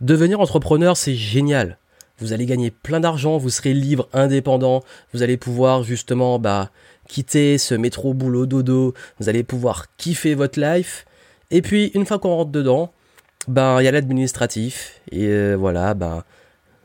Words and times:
Devenir 0.00 0.40
entrepreneur, 0.40 0.96
c'est 0.96 1.14
génial. 1.14 1.76
Vous 2.18 2.32
allez 2.32 2.46
gagner 2.46 2.70
plein 2.70 3.00
d'argent, 3.00 3.36
vous 3.36 3.50
serez 3.50 3.74
libre, 3.74 4.08
indépendant, 4.12 4.82
vous 5.12 5.22
allez 5.22 5.36
pouvoir 5.36 5.82
justement 5.82 6.38
bah, 6.38 6.70
quitter 7.06 7.58
ce 7.58 7.74
métro 7.74 8.14
boulot 8.14 8.46
dodo, 8.46 8.94
vous 9.18 9.28
allez 9.28 9.42
pouvoir 9.42 9.94
kiffer 9.96 10.34
votre 10.34 10.58
life. 10.58 11.06
Et 11.50 11.60
puis 11.60 11.90
une 11.94 12.06
fois 12.06 12.18
qu'on 12.18 12.34
rentre 12.34 12.50
dedans, 12.50 12.92
ben 13.46 13.80
il 13.80 13.84
y 13.84 13.88
a 13.88 13.90
l'administratif 13.90 15.00
et 15.10 15.26
euh, 15.26 15.54
voilà, 15.54 15.92
ben 15.94 16.24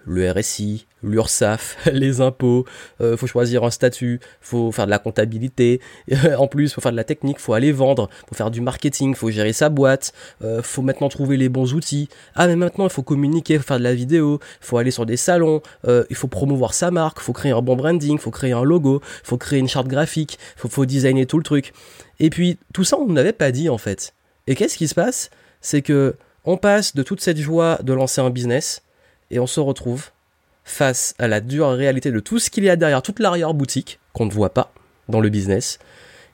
le 0.05 0.29
RSI, 0.31 0.85
l'URSSAF, 1.05 1.77
les 1.93 2.21
impôts, 2.21 2.65
euh, 3.01 3.15
faut 3.15 3.27
choisir 3.27 3.63
un 3.63 3.69
statut, 3.69 4.19
faut 4.41 4.71
faire 4.71 4.85
de 4.85 4.91
la 4.91 4.99
comptabilité, 4.99 5.79
en 6.37 6.47
plus 6.47 6.73
faut 6.73 6.81
faire 6.81 6.91
de 6.91 6.97
la 6.97 7.03
technique, 7.03 7.39
faut 7.39 7.53
aller 7.53 7.71
vendre, 7.71 8.09
faut 8.27 8.35
faire 8.35 8.51
du 8.51 8.61
marketing, 8.61 9.15
faut 9.15 9.29
gérer 9.29 9.53
sa 9.53 9.69
boîte, 9.69 10.13
euh, 10.43 10.61
faut 10.61 10.81
maintenant 10.81 11.09
trouver 11.09 11.37
les 11.37 11.49
bons 11.49 11.73
outils. 11.73 12.09
Ah 12.35 12.47
mais 12.47 12.55
maintenant 12.55 12.85
il 12.85 12.91
faut 12.91 13.03
communiquer, 13.03 13.57
faut 13.57 13.63
faire 13.63 13.79
de 13.79 13.83
la 13.83 13.93
vidéo, 13.93 14.39
faut 14.59 14.77
aller 14.77 14.91
sur 14.91 15.05
des 15.05 15.17
salons, 15.17 15.61
euh, 15.87 16.03
il 16.09 16.15
faut 16.15 16.27
promouvoir 16.27 16.73
sa 16.73 16.91
marque, 16.91 17.19
faut 17.19 17.33
créer 17.33 17.51
un 17.51 17.61
bon 17.61 17.75
branding, 17.75 18.17
faut 18.17 18.31
créer 18.31 18.53
un 18.53 18.63
logo, 18.63 19.01
faut 19.23 19.37
créer 19.37 19.59
une 19.59 19.69
charte 19.69 19.87
graphique, 19.87 20.39
faut, 20.55 20.69
faut 20.69 20.85
designer 20.85 21.25
tout 21.25 21.37
le 21.37 21.43
truc. 21.43 21.73
Et 22.19 22.29
puis 22.29 22.57
tout 22.73 22.83
ça 22.83 22.97
on 22.97 23.07
n'avait 23.07 23.33
pas 23.33 23.51
dit 23.51 23.69
en 23.69 23.77
fait. 23.77 24.13
Et 24.47 24.55
qu'est-ce 24.55 24.77
qui 24.77 24.87
se 24.87 24.95
passe? 24.95 25.29
C'est 25.61 25.81
que 25.81 26.15
on 26.43 26.57
passe 26.57 26.95
de 26.95 27.01
toute 27.01 27.21
cette 27.21 27.37
joie 27.37 27.79
de 27.81 27.91
lancer 27.93 28.21
un 28.21 28.29
business 28.29 28.83
et 29.31 29.39
on 29.39 29.47
se 29.47 29.59
retrouve 29.59 30.09
face 30.65 31.13
à 31.19 31.27
la 31.27 31.39
dure 31.39 31.69
réalité 31.69 32.11
de 32.11 32.19
tout 32.19 32.39
ce 32.39 32.49
qu'il 32.49 32.65
y 32.65 32.69
a 32.69 32.75
derrière, 32.75 33.01
toute 33.01 33.19
l'arrière-boutique 33.19 33.99
qu'on 34.13 34.25
ne 34.25 34.31
voit 34.31 34.53
pas 34.53 34.73
dans 35.07 35.21
le 35.21 35.29
business, 35.29 35.79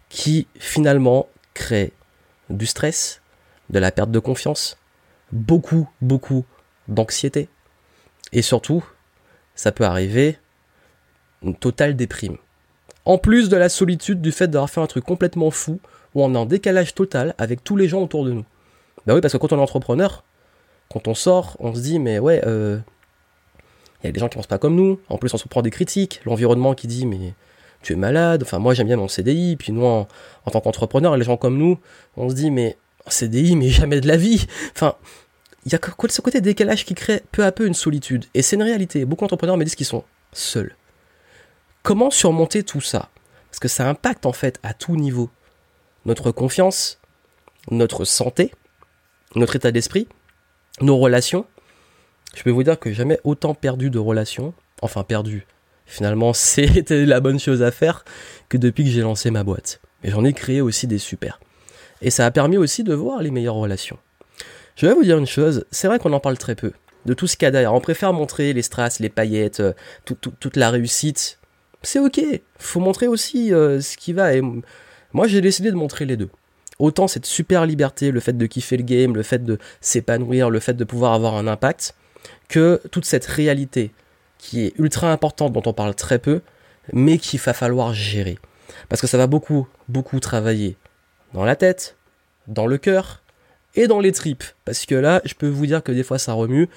qui 0.10 0.48
finalement 0.58 1.28
crée 1.54 1.92
du 2.50 2.66
stress, 2.66 3.22
de 3.70 3.80
la 3.80 3.92
perte 3.92 4.10
de 4.10 4.20
confiance, 4.20 4.78
beaucoup, 5.32 5.88
beaucoup 6.02 6.46
d'anxiété, 6.88 7.50
et 8.32 8.42
surtout, 8.42 8.84
ça 9.54 9.72
peut 9.72 9.84
arriver 9.84 10.38
une 11.44 11.56
totale 11.56 11.96
déprime. 11.96 12.38
En 13.04 13.18
plus 13.18 13.50
de 13.50 13.58
la 13.58 13.68
solitude 13.68 14.22
du 14.22 14.32
fait 14.32 14.48
d'avoir 14.48 14.70
fait 14.70 14.82
un 14.82 14.88
truc 14.88 15.04
complètement 15.04 15.52
fou, 15.52 15.80
où 16.16 16.24
on 16.24 16.34
est 16.34 16.38
en 16.38 16.46
décalage 16.46 16.94
total 16.94 17.36
avec 17.38 17.64
tous 17.64 17.76
les 17.76 17.88
gens 17.88 18.02
autour 18.02 18.26
de 18.26 18.32
nous. 18.32 18.46
Ben 19.06 19.16
oui, 19.16 19.22
parce 19.22 19.34
que 19.34 19.38
quand 19.38 19.52
on 19.52 19.58
est 19.58 19.62
entrepreneur, 19.62 20.24
quand 20.90 21.08
on 21.08 21.16
sort, 21.16 21.58
on 21.60 21.74
se 21.74 21.82
dit, 21.82 22.00
mais 22.00 22.20
ouais, 22.20 22.42
euh, 22.46 22.78
il 24.04 24.08
y 24.08 24.10
a 24.10 24.12
des 24.12 24.20
gens 24.20 24.30
qui 24.30 24.36
pensent 24.36 24.48
pas 24.48 24.58
comme 24.58 24.76
nous. 24.76 25.00
En 25.10 25.18
plus, 25.18 25.34
on 25.34 25.38
se 25.38 25.48
prend 25.48 25.62
des 25.62 25.70
critiques. 25.70 26.22
L'environnement 26.26 26.74
qui 26.74 26.88
dit, 26.88 27.06
mais 27.06 27.34
tu 27.82 27.94
es 27.94 27.96
malade. 27.96 28.44
Enfin, 28.44 28.60
moi, 28.60 28.74
j'aime 28.74 28.88
bien 28.88 28.98
mon 28.98 29.08
CDI. 29.08 29.56
Puis 29.58 29.72
nous, 29.72 29.86
en, 29.86 30.08
tant 30.52 30.62
qu'entrepreneur, 30.62 31.16
les 31.18 31.24
gens 31.24 31.38
comme 31.38 31.58
nous, 31.58 31.80
on 32.18 32.30
se 32.30 32.36
dit, 32.36 32.52
mais 32.52 32.78
CDI, 33.08 33.56
mais 33.56 33.70
jamais 33.70 34.02
de 34.02 34.08
la 34.08 34.18
vie. 34.18 34.46
Enfin, 34.76 34.96
il 35.66 35.72
y 35.72 35.76
a 35.76 35.80
ce 36.10 36.22
côté 36.22 36.42
décalage 36.42 36.86
qui 36.86 36.96
crée 36.96 37.22
peu 37.32 37.46
à 37.46 37.52
peu 37.52 37.68
une 37.68 37.74
solitude. 37.74 38.26
Et 38.34 38.42
c'est 38.42 38.56
une 38.56 38.64
réalité. 38.64 39.06
Beaucoup 39.06 39.24
d'entrepreneurs 39.24 39.58
me 39.58 39.64
disent 39.64 39.76
qu'ils 39.76 39.86
sont 39.86 40.04
seuls. 40.34 40.76
Comment 41.84 42.10
surmonter 42.10 42.64
tout 42.64 42.82
ça? 42.82 43.10
Parce 43.50 43.60
que 43.60 43.68
ça 43.68 43.88
impacte 43.88 44.26
en 44.26 44.34
fait 44.34 44.60
à 44.64 44.74
tout 44.74 44.96
niveau. 44.96 45.30
Notre 46.06 46.32
confiance, 46.32 47.00
notre 47.70 48.06
santé, 48.06 48.52
notre 49.36 49.56
état 49.56 49.72
d'esprit, 49.72 50.08
nos 50.80 50.98
relations, 50.98 51.46
je 52.36 52.44
peux 52.44 52.52
vous 52.52 52.64
dire 52.64 52.80
que 52.80 52.92
jamais 52.92 53.20
autant 53.24 53.54
perdu 53.54 53.90
de 53.90 54.00
relations, 54.00 54.54
enfin 54.82 55.04
perdu. 55.04 55.46
Finalement, 55.86 56.34
c'était 56.34 57.06
la 57.06 57.20
bonne 57.20 57.40
chose 57.40 57.62
à 57.62 57.72
faire 57.72 58.06
que 58.50 58.58
depuis 58.58 58.84
que 58.84 58.90
j'ai 58.90 59.02
lancé 59.02 59.32
ma 59.32 59.44
boîte. 59.44 59.82
Et 60.04 60.10
j'en 60.10 60.24
ai 60.24 60.34
créé 60.34 60.62
aussi 60.62 60.88
des 60.88 60.98
super. 60.98 61.40
Et 62.02 62.10
ça 62.10 62.26
a 62.26 62.32
permis 62.32 62.58
aussi 62.58 62.84
de 62.84 62.94
voir 62.94 63.22
les 63.22 63.32
meilleures 63.32 63.56
relations. 63.56 64.00
Je 64.76 64.88
vais 64.88 64.94
vous 64.94 65.04
dire 65.04 65.18
une 65.18 65.28
chose, 65.28 65.66
c'est 65.70 65.88
vrai 65.88 66.00
qu'on 66.00 66.14
en 66.14 66.20
parle 66.20 66.38
très 66.38 66.56
peu. 66.56 66.72
De 67.06 67.14
tout 67.14 67.28
ce 67.28 67.36
qu'il 67.36 67.46
y 67.46 67.48
a 67.48 67.52
derrière. 67.52 67.74
On 67.74 67.82
préfère 67.82 68.14
montrer 68.14 68.54
les 68.54 68.62
strass, 68.62 69.00
les 69.00 69.10
paillettes, 69.10 69.60
euh, 69.60 69.74
toute 70.06 70.56
la 70.56 70.70
réussite. 70.70 71.40
C'est 71.82 72.00
ok. 72.00 72.22
Faut 72.58 72.80
montrer 72.80 73.08
aussi 73.08 73.54
euh, 73.54 73.82
ce 73.82 73.98
qui 73.98 74.14
va. 74.14 74.36
Et 74.36 74.42
moi, 75.14 75.28
j'ai 75.28 75.42
décidé 75.42 75.72
de 75.72 75.76
montrer 75.76 76.06
les 76.06 76.16
deux. 76.16 76.30
Autant 76.80 77.08
cette 77.08 77.26
super 77.26 77.66
liberté, 77.66 78.12
le 78.12 78.20
fait 78.20 78.38
de 78.38 78.46
kiffer 78.46 78.78
le 78.78 78.84
game, 78.84 79.16
le 79.16 79.24
fait 79.24 79.44
de 79.44 79.58
s'épanouir, 79.82 80.50
le 80.50 80.60
fait 80.60 80.74
de 80.74 80.84
pouvoir 80.84 81.14
avoir 81.14 81.36
un 81.36 81.48
impact, 81.48 81.96
que 82.48 82.82
toute 82.92 83.06
cette 83.06 83.26
réalité 83.26 83.92
qui 84.38 84.66
est 84.66 84.74
ultra 84.78 85.12
importante, 85.12 85.54
dont 85.54 85.64
on 85.66 85.74
parle 85.74 85.96
très 85.96 86.20
peu, 86.20 86.42
mais 86.94 87.18
qu'il 87.18 87.40
va 87.40 87.54
falloir 87.54 87.94
gérer. 87.94 88.40
Parce 88.90 89.02
que 89.02 89.08
ça 89.08 89.18
va 89.18 89.28
beaucoup, 89.28 89.68
beaucoup 89.88 90.20
travailler 90.20 90.78
dans 91.34 91.46
la 91.46 91.56
tête, 91.56 91.96
dans 92.48 92.66
le 92.66 92.78
cœur 92.78 93.22
et 93.76 93.88
dans 93.88 94.00
les 94.00 94.12
tripes. 94.12 94.44
Parce 94.66 94.86
que 94.86 94.96
là, 94.96 95.22
je 95.26 95.34
peux 95.34 95.48
vous 95.48 95.66
dire 95.66 95.84
que 95.84 95.92
des 95.92 96.04
fois 96.04 96.18
ça 96.18 96.34
remue 96.34 96.70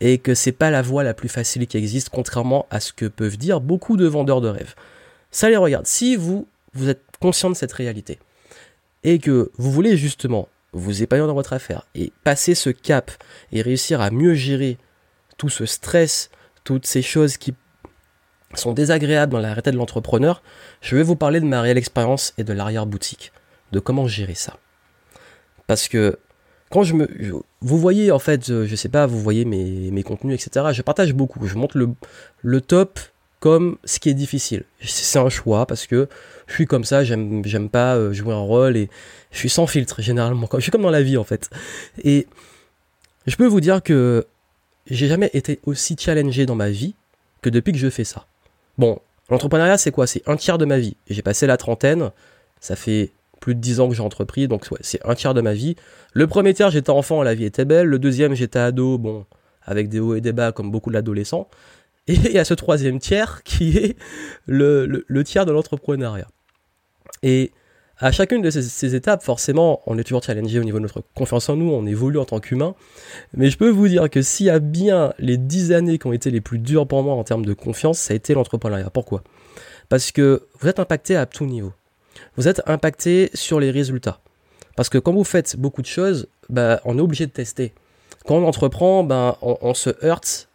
et 0.00 0.18
que 0.18 0.34
c'est 0.34 0.52
pas 0.52 0.70
la 0.70 0.82
voie 0.82 1.02
la 1.02 1.14
plus 1.14 1.28
facile 1.28 1.66
qui 1.66 1.76
existe, 1.76 2.08
contrairement 2.08 2.66
à 2.70 2.80
ce 2.80 2.92
que 2.92 3.06
peuvent 3.06 3.36
dire 3.36 3.60
beaucoup 3.60 3.96
de 3.96 4.06
vendeurs 4.06 4.40
de 4.40 4.48
rêves. 4.48 4.74
Ça 5.30 5.50
les 5.50 5.56
regarde. 5.56 5.86
Si 5.86 6.16
vous, 6.16 6.46
vous 6.72 6.88
êtes 6.88 7.02
conscient 7.20 7.50
de 7.50 7.56
cette 7.56 7.72
réalité 7.72 8.18
et 9.02 9.18
que 9.18 9.50
vous 9.58 9.72
voulez 9.72 9.96
justement 9.96 10.48
vous 10.72 11.02
épanouir 11.02 11.26
dans 11.26 11.34
votre 11.34 11.52
affaire 11.52 11.86
et 11.94 12.12
passer 12.24 12.54
ce 12.54 12.70
cap 12.70 13.10
et 13.52 13.62
réussir 13.62 14.00
à 14.00 14.10
mieux 14.10 14.34
gérer 14.34 14.78
tout 15.38 15.48
ce 15.48 15.64
stress, 15.64 16.30
toutes 16.64 16.86
ces 16.86 17.00
choses 17.00 17.38
qui 17.38 17.54
sont 18.54 18.72
désagréables 18.72 19.32
dans 19.32 19.38
la 19.38 19.48
réalité 19.48 19.70
de 19.70 19.76
l'entrepreneur, 19.76 20.42
je 20.82 20.96
vais 20.96 21.02
vous 21.02 21.16
parler 21.16 21.40
de 21.40 21.46
ma 21.46 21.62
réelle 21.62 21.78
expérience 21.78 22.34
et 22.36 22.44
de 22.44 22.52
l'arrière-boutique, 22.52 23.32
de 23.72 23.80
comment 23.80 24.06
gérer 24.06 24.34
ça. 24.34 24.58
Parce 25.66 25.88
que 25.88 26.18
quand 26.70 26.82
je 26.82 26.94
me... 26.94 27.08
vous 27.60 27.78
voyez 27.78 28.10
en 28.10 28.18
fait, 28.18 28.46
je, 28.46 28.76
sais 28.76 28.88
pas, 28.88 29.06
vous 29.06 29.20
voyez 29.20 29.44
mes, 29.44 29.90
mes, 29.90 30.02
contenus, 30.02 30.34
etc. 30.34 30.66
Je 30.72 30.82
partage 30.82 31.14
beaucoup, 31.14 31.46
je 31.46 31.54
montre 31.54 31.78
le, 31.78 31.88
le 32.42 32.60
top 32.60 32.98
comme 33.40 33.78
ce 33.84 34.00
qui 34.00 34.08
est 34.10 34.14
difficile. 34.14 34.64
C'est 34.80 35.18
un 35.18 35.28
choix 35.28 35.66
parce 35.66 35.86
que 35.86 36.08
je 36.46 36.54
suis 36.54 36.66
comme 36.66 36.84
ça, 36.84 37.04
j'aime, 37.04 37.42
j'aime 37.44 37.68
pas 37.68 37.96
euh, 37.96 38.12
jouer 38.12 38.34
un 38.34 38.40
rôle 38.40 38.76
et 38.76 38.90
je 39.30 39.38
suis 39.38 39.48
sans 39.48 39.66
filtre 39.66 40.02
généralement. 40.02 40.48
Je 40.54 40.60
suis 40.60 40.70
comme 40.70 40.82
dans 40.82 40.90
la 40.90 41.02
vie 41.02 41.16
en 41.16 41.24
fait. 41.24 41.48
Et 42.02 42.26
je 43.26 43.36
peux 43.36 43.46
vous 43.46 43.60
dire 43.60 43.82
que 43.82 44.26
j'ai 44.88 45.08
jamais 45.08 45.30
été 45.32 45.60
aussi 45.64 45.96
challengé 45.98 46.46
dans 46.46 46.54
ma 46.54 46.70
vie 46.70 46.94
que 47.42 47.50
depuis 47.50 47.72
que 47.72 47.78
je 47.78 47.90
fais 47.90 48.04
ça. 48.04 48.26
Bon, 48.78 49.00
l'entrepreneuriat, 49.30 49.78
c'est 49.78 49.90
quoi? 49.90 50.06
C'est 50.06 50.22
un 50.26 50.36
tiers 50.36 50.58
de 50.58 50.64
ma 50.64 50.78
vie. 50.78 50.96
J'ai 51.08 51.22
passé 51.22 51.46
la 51.46 51.56
trentaine, 51.56 52.10
ça 52.60 52.76
fait 52.76 53.12
plus 53.40 53.54
de 53.54 53.60
dix 53.60 53.80
ans 53.80 53.88
que 53.88 53.94
j'ai 53.94 54.02
entrepris, 54.02 54.48
donc 54.48 54.66
c'est 54.80 55.04
un 55.04 55.14
tiers 55.14 55.34
de 55.34 55.40
ma 55.40 55.54
vie. 55.54 55.76
Le 56.12 56.26
premier 56.26 56.54
tiers, 56.54 56.70
j'étais 56.70 56.90
enfant, 56.90 57.22
la 57.22 57.34
vie 57.34 57.44
était 57.44 57.64
belle. 57.64 57.86
Le 57.86 57.98
deuxième, 57.98 58.34
j'étais 58.34 58.58
ado, 58.58 58.98
bon, 58.98 59.26
avec 59.62 59.88
des 59.88 60.00
hauts 60.00 60.14
et 60.14 60.20
des 60.20 60.32
bas 60.32 60.52
comme 60.52 60.70
beaucoup 60.70 60.90
d'adolescents. 60.90 61.48
Et 62.08 62.14
il 62.14 62.32
y 62.32 62.38
a 62.38 62.44
ce 62.44 62.54
troisième 62.54 62.98
tiers 62.98 63.42
qui 63.44 63.76
est 63.76 63.96
le, 64.46 65.04
le 65.06 65.24
tiers 65.24 65.46
de 65.46 65.52
l'entrepreneuriat. 65.52 66.28
Et 67.22 67.52
à 68.00 68.12
chacune 68.12 68.42
de 68.42 68.50
ces, 68.50 68.94
étapes, 68.94 69.22
forcément, 69.22 69.82
on 69.86 69.98
est 69.98 70.04
toujours 70.04 70.22
challengé 70.22 70.60
au 70.60 70.64
niveau 70.64 70.78
de 70.78 70.82
notre 70.82 71.02
confiance 71.14 71.48
en 71.48 71.56
nous, 71.56 71.70
on 71.70 71.84
évolue 71.84 72.18
en 72.18 72.24
tant 72.24 72.38
qu'humain. 72.38 72.74
Mais 73.34 73.50
je 73.50 73.58
peux 73.58 73.70
vous 73.70 73.88
dire 73.88 74.08
que 74.08 74.22
s'il 74.22 74.46
y 74.46 74.50
a 74.50 74.60
bien 74.60 75.12
les 75.18 75.36
dix 75.36 75.72
années 75.72 75.98
qui 75.98 76.06
ont 76.06 76.12
été 76.12 76.30
les 76.30 76.40
plus 76.40 76.58
dures 76.58 76.86
pour 76.86 77.02
moi 77.02 77.14
en 77.14 77.24
termes 77.24 77.44
de 77.44 77.54
confiance, 77.54 77.98
ça 77.98 78.12
a 78.12 78.16
été 78.16 78.34
l'entrepreneuriat. 78.34 78.90
Pourquoi? 78.90 79.24
Parce 79.88 80.12
que 80.12 80.46
vous 80.60 80.68
êtes 80.68 80.78
impacté 80.78 81.16
à 81.16 81.26
tout 81.26 81.44
niveau. 81.44 81.72
Vous 82.36 82.46
êtes 82.46 82.62
impacté 82.66 83.30
sur 83.34 83.58
les 83.58 83.70
résultats. 83.70 84.20
Parce 84.76 84.88
que 84.88 84.98
quand 84.98 85.12
vous 85.12 85.24
faites 85.24 85.56
beaucoup 85.56 85.82
de 85.82 85.88
choses, 85.88 86.28
bah, 86.48 86.80
on 86.84 86.98
est 86.98 87.00
obligé 87.00 87.26
de 87.26 87.32
tester. 87.32 87.72
Quand 88.26 88.36
on 88.36 88.46
entreprend, 88.46 89.02
bah, 89.02 89.38
on, 89.42 89.74
se 89.74 89.90
heurte 90.04 90.48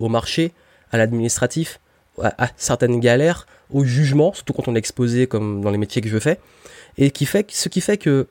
au 0.00 0.08
marché, 0.08 0.52
à 0.92 0.98
l'administratif, 0.98 1.80
à, 2.22 2.48
certaines 2.56 3.00
galères, 3.00 3.46
au 3.70 3.84
jugement, 3.84 4.32
surtout 4.32 4.52
quand 4.52 4.68
on 4.68 4.74
est 4.74 4.78
exposé 4.78 5.26
comme 5.26 5.60
dans 5.60 5.70
les 5.70 5.78
métiers 5.78 6.02
que 6.02 6.08
je 6.08 6.18
fais 6.18 6.38
et 6.98 7.10
qui 7.10 7.26
fait, 7.26 7.50
ce 7.50 7.68
qui 7.68 7.80
fait 7.80 7.98
que 7.98 8.26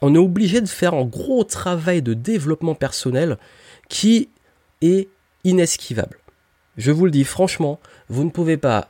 on 0.00 0.14
est 0.14 0.18
obligé 0.18 0.60
de 0.60 0.66
faire 0.66 0.94
un 0.94 1.04
gros 1.04 1.44
travail 1.44 2.02
de 2.02 2.14
développement 2.14 2.74
personnel 2.74 3.38
qui 3.88 4.30
est 4.80 5.08
inesquivable. 5.44 6.18
Je 6.76 6.90
vous 6.90 7.04
le 7.04 7.10
dis 7.10 7.24
franchement, 7.24 7.78
vous 8.08 8.24
ne 8.24 8.30
pouvez 8.30 8.56
pas 8.56 8.88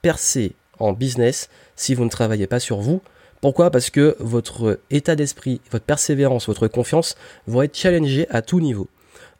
percer 0.00 0.54
en 0.78 0.92
business 0.92 1.50
si 1.76 1.94
vous 1.94 2.04
ne 2.04 2.10
travaillez 2.10 2.46
pas 2.46 2.60
sur 2.60 2.78
vous. 2.78 3.02
Pourquoi? 3.40 3.70
Parce 3.70 3.90
que 3.90 4.16
votre 4.20 4.80
état 4.90 5.16
d'esprit, 5.16 5.60
votre 5.70 5.84
persévérance, 5.84 6.46
votre 6.46 6.66
confiance 6.66 7.14
vont 7.46 7.62
être 7.62 7.76
challengés 7.76 8.26
à 8.30 8.40
tout 8.40 8.60
niveau. 8.60 8.88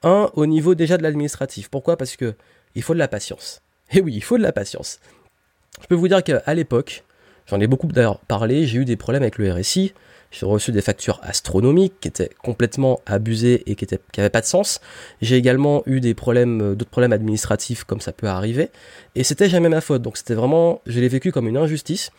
Un, 0.03 0.31
au 0.35 0.45
niveau 0.45 0.75
déjà 0.75 0.99
de 0.99 1.03
l'administratif. 1.03 1.71
Pourquoi? 1.71 1.97
Parce 1.97 2.17
que 2.17 2.35
il 2.75 2.83
faut 2.83 2.93
de 2.93 2.99
la 2.99 3.09
patience. 3.09 3.64
Et 3.93 4.01
oui, 4.01 4.15
il 4.15 4.23
faut 4.23 4.39
de 4.39 4.43
la 4.43 4.53
patience. 4.53 5.01
Je 5.81 5.87
peux 5.87 5.95
vous 5.95 6.09
dire 6.09 6.23
qu'à 6.23 6.55
l'époque, 6.55 7.05
J'en 7.47 7.61
ai 7.61 7.67
beaucoup 7.67 7.87
d'ailleurs 7.87 8.21
parlé, 8.21 8.67
j'ai 8.67 8.79
eu 8.79 8.85
des 8.85 8.97
problèmes 8.97 9.23
avec 9.23 9.37
le 9.37 9.53
RSI, 9.53 9.93
j'ai 10.31 10.47
reçu 10.47 10.73
des 10.73 10.81
factures 10.81 11.21
astronomiques 11.23 12.01
qui 12.01 12.09
étaient 12.09 12.31
complètement 12.43 13.01
abusées 13.05 13.63
et 13.71 13.75
qui 13.77 13.87
n'avaient 14.17 14.31
pas 14.31 14.41
de 14.41 14.47
sens. 14.47 14.81
J'ai 15.21 15.37
également 15.37 15.83
eu 15.87 16.01
des 16.01 16.15
problèmes, 16.15 16.61
euh, 16.61 16.75
d'autres 16.75 16.91
problèmes 16.91 17.13
administratifs 17.13 17.85
comme 17.85 18.01
ça 18.01 18.13
peut 18.13 18.27
arriver. 18.27 18.71
Et 19.15 19.23
c'était 19.23 19.49
jamais 19.49 19.69
ma 19.69 19.81
faute. 19.81 20.03
Donc 20.03 20.17
c'était 20.17 20.35
vraiment, 20.35 20.81
je 20.87 20.99
l'ai 20.99 21.07
vécu 21.09 21.31
comme 21.31 21.47
une 21.47 21.57
injustice. 21.57 22.11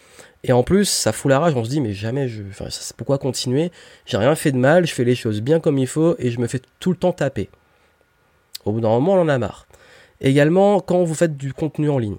Et 0.44 0.53
en 0.53 0.63
plus, 0.63 0.85
ça 0.85 1.11
fout 1.11 1.29
la 1.29 1.39
rage. 1.39 1.56
On 1.56 1.65
se 1.65 1.69
dit, 1.69 1.81
mais 1.81 1.91
jamais 1.91 2.29
je, 2.29 2.44
enfin, 2.50 2.68
pourquoi 2.95 3.18
continuer? 3.18 3.71
J'ai 4.06 4.18
rien 4.18 4.35
fait 4.35 4.53
de 4.53 4.57
mal, 4.57 4.85
je 4.85 4.94
fais 4.94 5.03
les 5.03 5.15
choses 5.15 5.41
bien 5.41 5.59
comme 5.59 5.77
il 5.77 5.88
faut 5.88 6.15
et 6.19 6.31
je 6.31 6.39
me 6.39 6.47
fais 6.47 6.61
tout 6.79 6.91
le 6.91 6.97
temps 6.97 7.11
taper. 7.11 7.50
Au 8.63 8.71
bout 8.71 8.79
d'un 8.79 8.89
moment, 8.89 9.15
on 9.15 9.21
en 9.21 9.29
a 9.29 9.38
marre. 9.38 9.68
Également, 10.21 10.79
quand 10.79 11.03
vous 11.03 11.13
faites 11.13 11.38
du 11.38 11.53
contenu 11.53 11.89
en 11.89 11.97
ligne, 11.97 12.17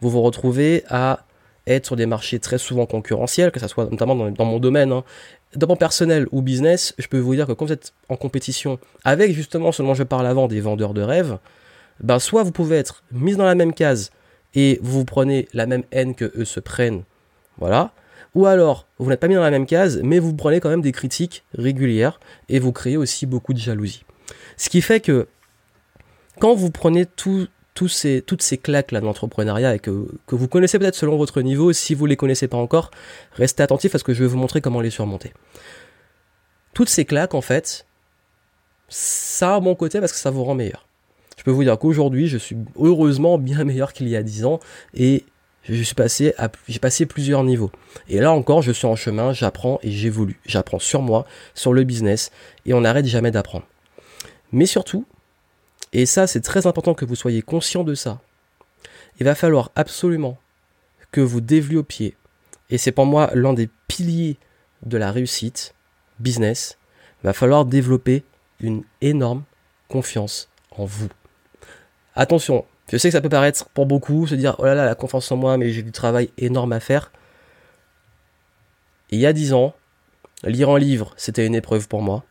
vous 0.00 0.10
vous 0.10 0.22
retrouvez 0.22 0.84
à 0.88 1.20
être 1.66 1.86
sur 1.86 1.96
des 1.96 2.06
marchés 2.06 2.38
très 2.38 2.58
souvent 2.58 2.86
concurrentiels, 2.86 3.50
que 3.50 3.60
ce 3.60 3.68
soit 3.68 3.90
notamment 3.90 4.30
dans, 4.30 4.44
mon 4.44 4.58
domaine, 4.58 4.92
hein, 4.92 5.04
d'abord 5.54 5.78
personnel 5.78 6.26
ou 6.30 6.42
business, 6.42 6.94
je 6.98 7.08
peux 7.08 7.18
vous 7.18 7.34
dire 7.34 7.46
que 7.46 7.52
quand 7.52 7.66
vous 7.66 7.72
êtes 7.72 7.92
en 8.08 8.16
compétition 8.16 8.78
avec 9.04 9.32
justement 9.32 9.72
ce 9.72 9.82
dont 9.82 9.94
je 9.94 10.04
parle 10.04 10.26
avant 10.26 10.48
des 10.48 10.60
vendeurs 10.60 10.94
de 10.94 11.02
rêves, 11.02 11.38
ben 12.00 12.18
soit 12.18 12.42
vous 12.42 12.52
pouvez 12.52 12.76
être 12.76 13.02
mis 13.10 13.34
dans 13.36 13.44
la 13.44 13.54
même 13.54 13.72
case 13.72 14.10
et 14.54 14.78
vous 14.82 15.04
prenez 15.04 15.48
la 15.52 15.66
même 15.66 15.82
haine 15.90 16.14
que 16.14 16.32
eux 16.36 16.44
se 16.44 16.60
prennent, 16.60 17.02
voilà, 17.58 17.92
ou 18.34 18.46
alors 18.46 18.86
vous 18.98 19.08
n'êtes 19.08 19.20
pas 19.20 19.28
mis 19.28 19.34
dans 19.34 19.42
la 19.42 19.50
même 19.50 19.66
case, 19.66 20.00
mais 20.04 20.18
vous 20.18 20.34
prenez 20.34 20.60
quand 20.60 20.68
même 20.68 20.82
des 20.82 20.92
critiques 20.92 21.44
régulières 21.56 22.20
et 22.48 22.58
vous 22.58 22.72
créez 22.72 22.96
aussi 22.96 23.26
beaucoup 23.26 23.54
de 23.54 23.58
jalousie. 23.58 24.04
Ce 24.56 24.68
qui 24.68 24.82
fait 24.82 25.00
que 25.00 25.26
quand 26.40 26.54
vous 26.54 26.70
prenez 26.70 27.06
tout, 27.06 27.48
ces, 27.88 28.22
toutes 28.22 28.42
ces 28.42 28.58
claques 28.58 28.92
là 28.92 29.00
de 29.00 29.74
et 29.74 29.78
que, 29.78 30.08
vous 30.28 30.48
connaissez 30.48 30.78
peut-être 30.78 30.94
selon 30.94 31.16
votre 31.16 31.42
niveau, 31.42 31.72
si 31.72 31.94
vous 31.94 32.04
ne 32.04 32.10
les 32.10 32.16
connaissez 32.16 32.48
pas 32.48 32.56
encore, 32.56 32.90
restez 33.32 33.62
attentif 33.62 33.92
parce 33.92 34.04
que 34.04 34.14
je 34.14 34.22
vais 34.22 34.28
vous 34.28 34.38
montrer 34.38 34.60
comment 34.60 34.80
les 34.80 34.90
surmonter. 34.90 35.32
Toutes 36.74 36.88
ces 36.88 37.04
claques, 37.04 37.34
en 37.34 37.40
fait, 37.40 37.86
ça 38.88 39.56
a 39.56 39.60
bon 39.60 39.74
côté 39.74 40.00
parce 40.00 40.12
que 40.12 40.18
ça 40.18 40.30
vous 40.30 40.44
rend 40.44 40.54
meilleur. 40.54 40.86
Je 41.36 41.42
peux 41.42 41.50
vous 41.50 41.64
dire 41.64 41.78
qu'aujourd'hui, 41.78 42.28
je 42.28 42.38
suis 42.38 42.56
heureusement 42.78 43.38
bien 43.38 43.64
meilleur 43.64 43.92
qu'il 43.92 44.08
y 44.08 44.16
a 44.16 44.22
10 44.22 44.44
ans 44.46 44.60
et 44.94 45.24
je 45.64 45.82
suis 45.82 45.94
passé 45.94 46.34
j'ai 46.68 46.78
passé 46.78 47.06
plusieurs 47.06 47.42
niveaux. 47.44 47.70
Et 48.08 48.18
là 48.18 48.32
encore, 48.32 48.62
je 48.62 48.72
suis 48.72 48.86
en 48.86 48.96
chemin, 48.96 49.32
j'apprends 49.32 49.78
et 49.82 49.90
j'évolue. 49.90 50.40
J'apprends 50.46 50.78
sur 50.78 51.02
moi, 51.02 51.26
sur 51.54 51.72
le 51.72 51.84
business 51.84 52.30
et 52.64 52.74
on 52.74 52.82
n'arrête 52.82 53.06
jamais 53.06 53.30
d'apprendre. 53.30 53.66
Mais 54.52 54.66
surtout, 54.66 55.06
et 55.92 56.06
ça, 56.06 56.26
c'est 56.26 56.40
très 56.40 56.66
important 56.66 56.94
que 56.94 57.04
vous 57.04 57.16
soyez 57.16 57.42
conscient 57.42 57.84
de 57.84 57.94
ça. 57.94 58.20
Il 59.18 59.24
va 59.24 59.34
falloir 59.34 59.70
absolument 59.76 60.38
que 61.10 61.20
vous 61.20 61.40
développiez, 61.40 62.16
et 62.70 62.78
c'est 62.78 62.92
pour 62.92 63.06
moi 63.06 63.30
l'un 63.34 63.54
des 63.54 63.70
piliers 63.88 64.38
de 64.84 64.98
la 64.98 65.12
réussite 65.12 65.74
business, 66.18 66.78
il 67.22 67.26
va 67.26 67.32
falloir 67.32 67.64
développer 67.64 68.24
une 68.60 68.82
énorme 69.00 69.44
confiance 69.88 70.48
en 70.70 70.84
vous. 70.84 71.08
Attention, 72.14 72.64
je 72.90 72.96
sais 72.96 73.08
que 73.08 73.12
ça 73.12 73.20
peut 73.20 73.28
paraître 73.28 73.68
pour 73.70 73.86
beaucoup, 73.86 74.26
se 74.26 74.34
dire 74.34 74.56
oh 74.58 74.64
là 74.64 74.74
là, 74.74 74.84
la 74.84 74.94
confiance 74.94 75.30
en 75.30 75.36
moi, 75.36 75.56
mais 75.56 75.70
j'ai 75.70 75.82
du 75.82 75.92
travail 75.92 76.30
énorme 76.38 76.72
à 76.72 76.80
faire. 76.80 77.12
il 79.10 79.18
y 79.20 79.26
a 79.26 79.32
dix 79.32 79.52
ans, 79.52 79.74
lire 80.44 80.70
un 80.70 80.78
livre, 80.78 81.12
c'était 81.16 81.46
une 81.46 81.54
épreuve 81.54 81.88
pour 81.88 82.02
moi. 82.02 82.24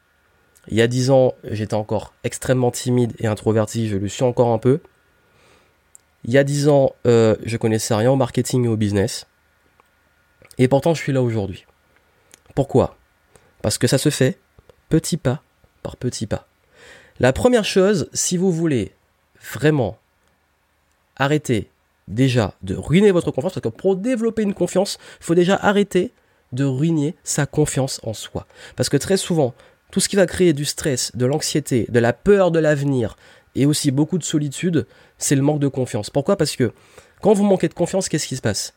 Il 0.68 0.78
y 0.78 0.82
a 0.82 0.88
dix 0.88 1.12
ans, 1.12 1.34
j'étais 1.44 1.76
encore 1.76 2.14
extrêmement 2.24 2.72
timide 2.72 3.14
et 3.20 3.28
introverti, 3.28 3.88
je 3.88 3.98
le 3.98 4.08
suis 4.08 4.24
encore 4.24 4.50
un 4.50 4.58
peu. 4.58 4.80
Il 6.24 6.32
y 6.32 6.38
a 6.38 6.44
dix 6.44 6.68
ans, 6.68 6.94
euh, 7.06 7.36
je 7.44 7.58
connaissais 7.58 7.94
rien 7.94 8.12
au 8.12 8.16
marketing 8.16 8.66
et 8.66 8.68
au 8.68 8.78
business. 8.78 9.28
Et 10.58 10.68
pourtant, 10.68 10.94
je 10.94 11.02
suis 11.02 11.14
là 11.14 11.22
aujourd'hui. 11.22 11.66
Pourquoi? 12.56 12.98
Parce 13.62 13.78
que 13.78 13.88
ça 13.88 13.98
se 13.98 14.10
fait 14.10 14.40
petit 14.90 15.18
pas 15.18 15.42
par 15.84 15.98
petit 15.98 16.26
pas. 16.26 16.48
La 17.20 17.32
première 17.32 17.66
chose, 17.66 18.10
si 18.14 18.38
vous 18.38 18.52
voulez 18.52 18.94
vraiment 19.54 19.98
arrêter 21.16 21.70
déjà 22.08 22.54
de 22.62 22.76
ruiner 22.76 23.12
votre 23.12 23.32
confiance, 23.32 23.54
parce 23.54 23.64
que 23.64 23.70
pour 23.70 23.96
développer 23.96 24.42
une 24.42 24.54
confiance, 24.54 24.98
il 25.20 25.26
faut 25.26 25.36
déjà 25.36 25.56
arrêter 25.56 26.12
de 26.52 26.64
ruiner 26.64 27.16
sa 27.24 27.46
confiance 27.46 28.00
en 28.04 28.14
soi. 28.14 28.48
Parce 28.76 28.90
que 28.90 28.98
très 28.98 29.18
souvent, 29.18 29.54
tout 29.96 30.02
ce 30.02 30.10
qui 30.10 30.18
va 30.18 30.26
créer 30.26 30.52
du 30.52 30.66
stress, 30.66 31.16
de 31.16 31.26
l'anxiété, 31.26 31.86
de 31.88 32.02
la 32.02 32.12
peur 32.12 32.52
de 32.52 32.60
l'avenir 32.60 33.16
et 33.56 33.66
aussi 33.66 33.92
beaucoup 33.92 34.18
de 34.18 34.26
solitude, 34.26 34.88
c'est 35.18 35.38
le 35.38 35.42
manque 35.42 35.62
de 35.62 35.70
confiance. 35.70 36.10
Pourquoi? 36.10 36.36
Parce 36.36 36.58
que 36.58 36.74
quand 37.22 37.32
vous 37.32 37.46
manquez 37.46 37.70
de 37.70 37.74
confiance, 37.74 38.10
qu'est-ce 38.10 38.28
qui 38.28 38.36
se 38.36 38.42
passe? 38.42 38.74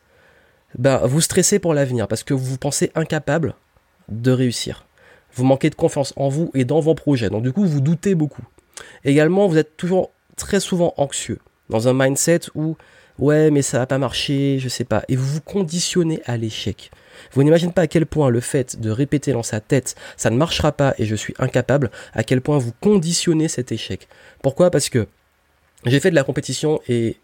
Ben, 0.77 0.99
Vous 0.99 1.19
stressez 1.19 1.59
pour 1.59 1.73
l'avenir 1.73 2.07
parce 2.07 2.23
que 2.23 2.33
vous 2.33 2.45
vous 2.45 2.57
pensez 2.57 2.89
incapable 2.95 3.55
de 4.07 4.31
réussir. 4.31 4.85
Vous 5.33 5.43
manquez 5.43 5.69
de 5.69 5.75
confiance 5.75 6.13
en 6.15 6.29
vous 6.29 6.51
et 6.53 6.63
dans 6.63 6.79
vos 6.79 6.95
projets. 6.95 7.29
Donc 7.29 7.43
du 7.43 7.51
coup, 7.51 7.65
vous 7.65 7.81
doutez 7.81 8.15
beaucoup. 8.15 8.45
Également, 9.03 9.45
vous 9.49 9.57
êtes 9.57 9.75
toujours 9.75 10.11
très 10.37 10.61
souvent 10.61 10.93
anxieux, 10.95 11.39
dans 11.69 11.89
un 11.89 11.93
mindset 11.93 12.43
où 12.55 12.77
ouais, 13.19 13.51
mais 13.51 13.61
ça 13.61 13.79
va 13.79 13.85
pas 13.85 13.97
marcher, 13.97 14.57
je 14.59 14.69
sais 14.69 14.85
pas, 14.85 15.03
et 15.07 15.15
vous 15.15 15.25
vous 15.25 15.41
conditionnez 15.41 16.21
à 16.25 16.37
l'échec. 16.37 16.91
Vous 17.33 17.43
n'imaginez 17.43 17.71
pas 17.71 17.83
à 17.83 17.87
quel 17.87 18.05
point 18.05 18.29
le 18.29 18.39
fait 18.39 18.79
de 18.79 18.89
répéter 18.89 19.33
dans 19.33 19.43
sa 19.43 19.59
tête 19.59 19.95
ça 20.15 20.29
ne 20.29 20.37
marchera 20.37 20.71
pas 20.71 20.95
et 20.97 21.05
je 21.05 21.15
suis 21.15 21.33
incapable, 21.37 21.91
à 22.13 22.23
quel 22.23 22.41
point 22.41 22.57
vous 22.57 22.71
conditionnez 22.79 23.47
cet 23.47 23.71
échec. 23.71 24.07
Pourquoi? 24.41 24.71
Parce 24.71 24.89
que 24.89 25.07
j'ai 25.85 25.99
fait 25.99 26.09
de 26.09 26.15
la 26.15 26.23
compétition 26.23 26.81
et 26.87 27.17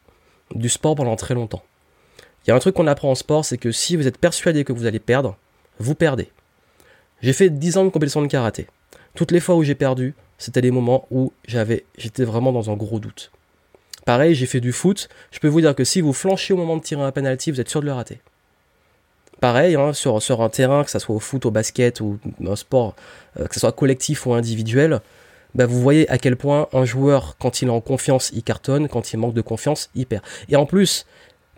du 0.53 0.69
sport 0.69 0.95
pendant 0.95 1.15
très 1.15 1.33
longtemps. 1.33 1.63
Il 2.45 2.50
y 2.50 2.51
a 2.51 2.56
un 2.56 2.59
truc 2.59 2.75
qu'on 2.75 2.88
apprend 2.88 3.09
en 3.09 3.15
sport, 3.15 3.44
c'est 3.44 3.57
que 3.57 3.71
si 3.71 3.95
vous 3.95 4.07
êtes 4.07 4.19
persuadé 4.19 4.63
que 4.63 4.74
vous 4.74 4.86
allez 4.86 5.00
perdre, 5.00 5.38
vous 5.80 5.95
perdez. 5.95 6.30
J'ai 7.21 7.33
fait 7.33 7.50
10 7.50 7.77
ans 7.77 7.86
de 7.86 7.89
compétition 7.89 8.21
de 8.21 8.27
karaté. 8.27 8.68
Toutes 9.15 9.31
les 9.31 9.39
fois 9.39 9.56
où 9.56 9.63
j'ai 9.63 9.75
perdu, 9.75 10.13
c'était 10.38 10.62
des 10.62 10.71
moments 10.71 11.07
où 11.09 11.31
j'avais, 11.47 11.86
j'étais 11.97 12.25
vraiment 12.25 12.51
dans 12.51 12.69
un 12.69 12.75
gros 12.75 13.00
doute. 13.00 13.31
Pareil, 14.06 14.36
j'ai 14.36 14.46
fait 14.46 14.62
du 14.62 14.72
foot. 14.72 15.10
Je 15.31 15.40
peux 15.40 15.48
vous 15.48 15.62
dire 15.62 15.75
que 15.75 15.84
si 15.84 16.00
vous 16.00 16.13
flanchez 16.13 16.54
au 16.54 16.57
moment 16.57 16.78
de 16.78 16.84
tirer 16.84 17.02
un 17.02 17.12
penalty, 17.12 17.52
vous 17.52 17.60
êtes 17.60 17.69
sûr 17.69 17.81
de 17.81 17.88
le 17.88 17.94
rater. 17.94 18.19
Pareil, 19.42 19.75
hein, 19.75 19.94
sur, 19.94 20.42
un 20.42 20.50
terrain, 20.50 20.84
que 20.84 20.92
ce 20.92 21.00
soit 21.00 21.16
au 21.16 21.19
foot, 21.19 21.46
au 21.46 21.52
basket 21.52 22.00
ou 22.02 22.19
un 22.48 22.56
sport, 22.56 22.96
euh, 23.40 23.48
que 23.48 23.54
ce 23.56 23.60
soit 23.60 23.72
collectif 23.72 24.25
ou 24.28 24.34
individuel, 24.34 25.02
bah, 25.56 25.66
vous 25.66 25.81
voyez 25.81 26.10
à 26.10 26.18
quel 26.18 26.36
point 26.36 26.68
un 26.72 26.86
joueur, 26.86 27.36
quand 27.40 27.62
il 27.62 27.68
est 27.68 27.72
en 27.72 27.81
confiance, 27.81 28.31
il 28.34 28.44
cartonne, 28.44 28.88
quand 28.88 29.12
il 29.12 29.18
manque 29.18 29.34
de 29.34 29.42
confiance, 29.42 29.90
il 29.96 30.06
perd. 30.06 30.24
Et 30.50 30.56
en 30.56 30.66
plus, 30.66 31.06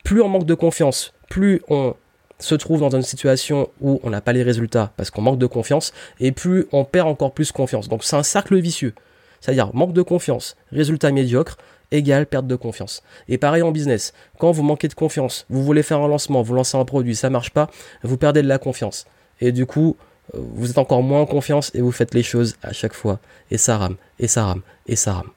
plus 0.04 0.22
on 0.22 0.30
manque 0.30 0.46
de 0.46 0.54
confiance, 0.54 1.14
plus 1.30 1.62
on 1.68 1.96
se 2.40 2.56
trouve 2.56 2.80
dans 2.80 2.96
une 2.96 3.02
situation 3.02 3.70
où 3.82 4.00
on 4.04 4.10
n'a 4.10 4.22
pas 4.22 4.34
les 4.34 4.44
résultats 4.44 4.94
parce 4.96 5.10
qu'on 5.10 5.22
manque 5.22 5.40
de 5.40 5.48
confiance, 5.48 5.94
et 6.20 6.32
plus 6.32 6.68
on 6.72 6.86
perd 6.86 7.08
encore 7.08 7.34
plus 7.34 7.52
confiance. 7.52 7.90
Donc 7.90 8.04
c'est 8.04 8.16
un 8.16 8.24
cercle 8.24 8.58
vicieux. 8.58 8.94
C'est-à-dire 9.42 9.74
manque 9.74 9.94
de 9.94 10.02
confiance, 10.02 10.56
résultat 10.72 11.12
médiocre, 11.12 11.58
égale 11.92 12.26
perte 12.26 12.48
de 12.48 12.56
confiance. 12.56 13.04
Et 13.28 13.38
pareil 13.38 13.62
en 13.62 13.72
business, 13.72 14.14
quand 14.40 14.52
vous 14.52 14.64
manquez 14.64 14.88
de 14.88 14.94
confiance, 14.94 15.46
vous 15.50 15.64
voulez 15.64 15.84
faire 15.84 16.02
un 16.02 16.08
lancement, 16.08 16.42
vous 16.42 16.54
lancez 16.54 16.78
un 16.78 16.86
produit, 16.86 17.16
ça 17.16 17.30
marche 17.30 17.52
pas, 17.52 17.70
vous 18.04 18.18
perdez 18.18 18.42
de 18.42 18.48
la 18.48 18.60
confiance. 18.60 19.06
Et 19.42 19.52
du 19.52 19.66
coup, 19.66 19.96
euh, 20.36 20.40
vous 20.56 20.70
êtes 20.70 20.78
encore 20.78 21.04
moins 21.04 21.22
en 21.22 21.26
confiance 21.26 21.72
et 21.74 21.82
vous 21.82 21.92
faites 21.92 22.14
les 22.14 22.24
choses 22.24 22.58
à 22.64 22.74
chaque 22.74 22.94
fois. 22.94 23.20
Et 23.52 23.58
ça 23.58 23.78
rame, 23.78 23.96
et 24.20 24.28
ça 24.28 24.46
rame, 24.46 24.62
et 24.88 24.96
ça 24.96 25.14
rame. 25.14 25.30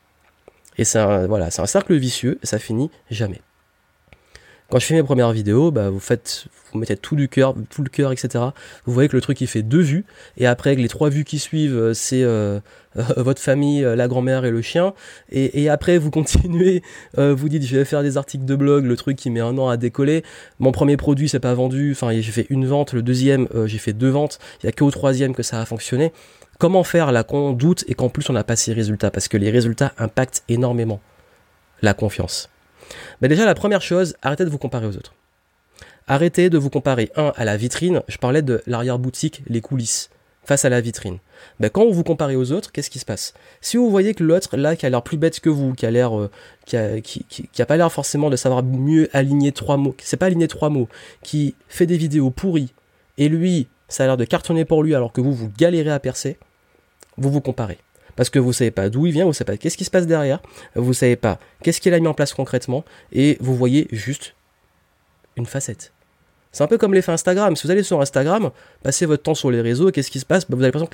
Et 0.79 0.85
c'est 0.85 0.99
un, 0.99 1.27
voilà, 1.27 1.51
c'est 1.51 1.63
un 1.63 1.67
cercle 1.67 1.95
vicieux, 1.97 2.39
ça 2.43 2.59
finit 2.59 2.91
jamais. 3.11 3.41
Quand 4.71 4.79
je 4.79 4.87
fais 4.87 4.95
mes 4.95 5.03
premières 5.03 5.33
vidéos, 5.33 5.73
bah, 5.73 5.91
vous 5.91 5.99
faites, 5.99 6.45
vous 6.73 6.79
mettez 6.79 6.97
tout 6.97 7.17
du 7.17 7.29
cœur, 7.29 7.57
tout 7.71 7.83
le 7.83 7.89
cœur, 7.89 8.13
etc. 8.13 8.45
Vous 8.87 8.93
voyez 8.93 9.09
que 9.09 9.17
le 9.17 9.21
truc 9.21 9.41
il 9.41 9.49
fait 9.49 9.63
deux 9.63 9.81
vues, 9.81 10.05
et 10.37 10.47
après 10.47 10.77
les 10.77 10.87
trois 10.87 11.09
vues 11.09 11.25
qui 11.25 11.41
suivent, 11.41 11.77
euh, 11.77 11.93
c'est 11.93 12.23
euh, 12.23 12.61
votre 13.17 13.43
famille, 13.43 13.85
euh, 13.85 13.97
la 13.97 14.07
grand-mère 14.07 14.45
et 14.45 14.53
le 14.53 14.63
chien. 14.63 14.95
Et, 15.33 15.69
après 15.69 15.99
vous 15.99 16.11
continuez, 16.13 16.85
vous 17.17 17.49
dites 17.49 17.67
je 17.67 17.77
vais 17.77 17.85
faire 17.85 18.05
des 18.05 18.17
articles 18.17 18.45
de 18.45 18.55
blog, 18.55 18.85
le 18.85 18.97
truc 18.97 19.17
qui 19.17 19.29
met 19.31 19.41
un 19.41 19.59
an 19.59 19.69
à 19.69 19.77
décoller. 19.77 20.23
Mon 20.61 20.71
premier 20.71 20.97
produit 20.97 21.29
c'est 21.29 21.41
pas 21.41 21.55
vendu, 21.55 21.91
enfin 21.91 22.13
j'ai 22.13 22.23
fait 22.23 22.47
une 22.49 22.65
vente, 22.65 22.93
le 22.93 23.03
deuxième 23.03 23.49
j'ai 23.67 23.79
fait 23.79 23.93
deux 23.93 24.11
ventes, 24.11 24.39
il 24.63 24.67
y 24.67 24.69
a 24.69 24.73
qu'au 24.73 24.91
troisième 24.93 25.35
que 25.35 25.43
ça 25.43 25.61
a 25.61 25.65
fonctionné. 25.65 26.13
Comment 26.59 26.85
faire 26.85 27.11
là 27.11 27.25
qu'on 27.25 27.53
doute 27.53 27.85
et 27.89 27.95
qu'en 27.95 28.09
plus 28.09 28.31
on 28.31 28.35
n'a 28.35 28.45
pas 28.45 28.55
ces 28.55 28.73
résultats? 28.73 29.11
Parce 29.11 29.27
que 29.27 29.37
les 29.37 29.51
résultats 29.51 29.93
impactent 29.99 30.45
énormément 30.49 31.01
la 31.83 31.95
confiance. 31.95 32.51
Mais 33.21 33.29
déjà, 33.29 33.45
la 33.45 33.55
première 33.55 33.83
chose, 33.83 34.17
arrêtez 34.23 34.45
de 34.45 34.51
vous 34.51 34.59
comparer 34.59 34.87
aux 34.87 34.97
autres. 34.97 35.15
Arrêtez 36.07 36.51
de 36.51 36.59
vous 36.59 36.71
comparer, 36.71 37.11
un, 37.17 37.33
à 37.37 37.45
la 37.45 37.57
vitrine, 37.57 38.03
je 38.09 38.19
parlais 38.19 38.43
de 38.43 38.63
l'arrière-boutique, 38.67 39.43
les 39.47 39.61
coulisses, 39.61 40.11
face 40.45 40.65
à 40.65 40.69
la 40.69 40.81
vitrine. 40.81 41.19
Ben, 41.61 41.71
quand 41.71 41.85
vous 41.85 41.93
vous 41.93 42.03
comparez 42.03 42.35
aux 42.35 42.51
autres, 42.53 42.73
qu'est-ce 42.73 42.91
qui 42.91 42.99
se 42.99 43.05
passe? 43.05 43.35
Si 43.61 43.77
vous 43.77 43.91
voyez 43.91 44.15
que 44.15 44.25
l'autre, 44.25 44.57
là, 44.57 44.75
qui 44.75 44.87
a 44.87 44.91
l'air 44.91 45.03
plus 45.03 45.17
bête 45.17 45.39
que 45.41 45.49
vous, 45.49 45.73
qui 45.75 45.87
a 45.87 45.91
l'air, 45.91 46.19
euh, 46.19 46.31
qui, 46.67 46.77
a, 46.77 47.01
qui, 47.01 47.25
qui, 47.25 47.63
a 47.63 47.67
pas 47.67 47.77
l'air 47.77 47.93
forcément 47.93 48.31
de 48.31 48.37
savoir 48.37 48.63
mieux 48.65 49.09
aligner 49.13 49.53
trois 49.53 49.77
mots, 49.77 49.93
qui 49.93 50.07
sait 50.07 50.17
pas 50.17 50.27
aligner 50.27 50.49
trois 50.49 50.69
mots, 50.69 50.89
qui 51.23 51.55
fait 51.69 51.87
des 51.87 51.97
vidéos 51.97 52.31
pourries, 52.31 52.73
et 53.19 53.29
lui, 53.29 53.69
ça 53.89 54.05
a 54.05 54.07
l'air 54.07 54.17
de 54.17 54.25
cartonner 54.25 54.65
pour 54.65 54.83
lui 54.83 54.95
alors 54.95 55.13
que 55.13 55.21
vous, 55.21 55.33
vous 55.33 55.51
galérez 55.57 55.91
à 55.91 56.01
percer, 56.01 56.39
vous 57.19 57.31
vous 57.31 57.41
comparez 57.41 57.79
parce 58.21 58.29
que 58.29 58.39
vous 58.39 58.53
savez 58.53 58.71
pas 58.71 58.91
d'où 58.91 59.07
il 59.07 59.13
vient, 59.13 59.25
vous 59.25 59.33
savez 59.33 59.47
pas 59.47 59.57
qu'est-ce 59.57 59.79
qui 59.79 59.85
se 59.87 59.91
passe 59.91 60.07
derrière, 60.07 60.43
vous 60.75 60.93
savez 60.93 61.17
pas 61.17 61.39
qu'est-ce 61.63 61.81
qu'il 61.81 61.95
a 61.95 61.99
mis 61.99 62.07
en 62.07 62.13
place 62.13 62.35
concrètement, 62.35 62.85
et 63.15 63.39
vous 63.41 63.57
voyez 63.57 63.89
juste 63.93 64.35
une 65.39 65.47
facette. 65.47 65.95
C'est 66.53 66.63
un 66.63 66.67
peu 66.67 66.77
comme 66.77 66.93
l'effet 66.93 67.13
Instagram. 67.13 67.57
Si 67.57 67.67
vous 67.67 67.71
allez 67.71 67.83
sur 67.83 67.99
Instagram, 67.99 68.51
passez 68.83 69.07
votre 69.07 69.23
temps 69.23 69.35
sur 69.35 69.51
les 69.51 69.63
réseaux, 69.63 69.91
qu'est-ce 69.91 70.11
qui 70.11 70.21
se 70.21 70.27
passe? 70.27 70.43
Bah, 70.43 70.55
Vous 70.55 70.63
avez 70.63 70.71
l'impression 70.71 70.87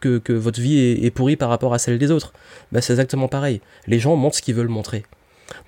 que, 0.00 0.18
que, 0.18 0.32
votre 0.32 0.60
vie 0.60 0.76
est, 1.06 1.10
pourrie 1.12 1.36
par 1.36 1.50
rapport 1.50 1.72
à 1.72 1.78
celle 1.78 2.00
des 2.00 2.10
autres. 2.10 2.32
Bah, 2.72 2.80
c'est 2.80 2.94
exactement 2.94 3.28
pareil. 3.28 3.60
Les 3.86 4.00
gens 4.00 4.16
montrent 4.16 4.34
ce 4.34 4.42
qu'ils 4.42 4.56
veulent 4.56 4.66
montrer. 4.66 5.04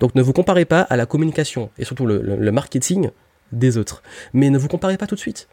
Donc 0.01 0.15
ne 0.15 0.21
vous 0.21 0.33
comparez 0.33 0.65
pas 0.65 0.81
à 0.81 0.97
la 0.97 1.05
communication 1.05 1.69
et 1.77 1.85
surtout 1.85 2.07
le, 2.07 2.21
le 2.21 2.51
marketing 2.51 3.11
des 3.53 3.77
autres. 3.77 4.03
Mais 4.33 4.49
ne 4.49 4.57
vous 4.57 4.67
comparez 4.67 4.97
pas 4.97 5.07
tout 5.07 5.15
de 5.15 5.21
suite. 5.21 5.47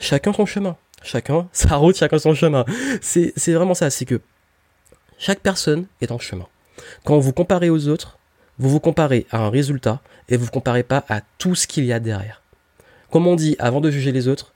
Chacun 0.00 0.32
son 0.32 0.44
chemin. 0.44 0.76
Chacun 1.04 1.48
sa 1.52 1.76
route, 1.76 1.96
chacun 1.96 2.18
son 2.18 2.34
chemin. 2.34 2.64
C'est 3.00 3.52
vraiment 3.52 3.74
ça. 3.74 3.90
C'est 3.90 4.06
que 4.06 4.20
chaque 5.18 5.40
personne 5.40 5.86
est 6.00 6.12
en 6.12 6.18
chemin. 6.18 6.46
Quand 7.04 7.18
vous 7.18 7.32
comparez 7.32 7.70
aux 7.70 7.88
autres, 7.88 8.18
vous 8.58 8.68
vous 8.68 8.80
comparez 8.80 9.26
à 9.30 9.38
un 9.38 9.50
résultat 9.50 10.00
et 10.28 10.36
vous 10.36 10.46
ne 10.46 10.50
comparez 10.50 10.82
pas 10.82 11.04
à 11.08 11.20
tout 11.38 11.54
ce 11.54 11.66
qu'il 11.66 11.84
y 11.84 11.92
a 11.92 12.00
derrière. 12.00 12.42
Comme 13.10 13.26
on 13.26 13.36
dit, 13.36 13.56
avant 13.58 13.80
de 13.80 13.90
juger 13.90 14.12
les 14.12 14.28
autres, 14.28 14.54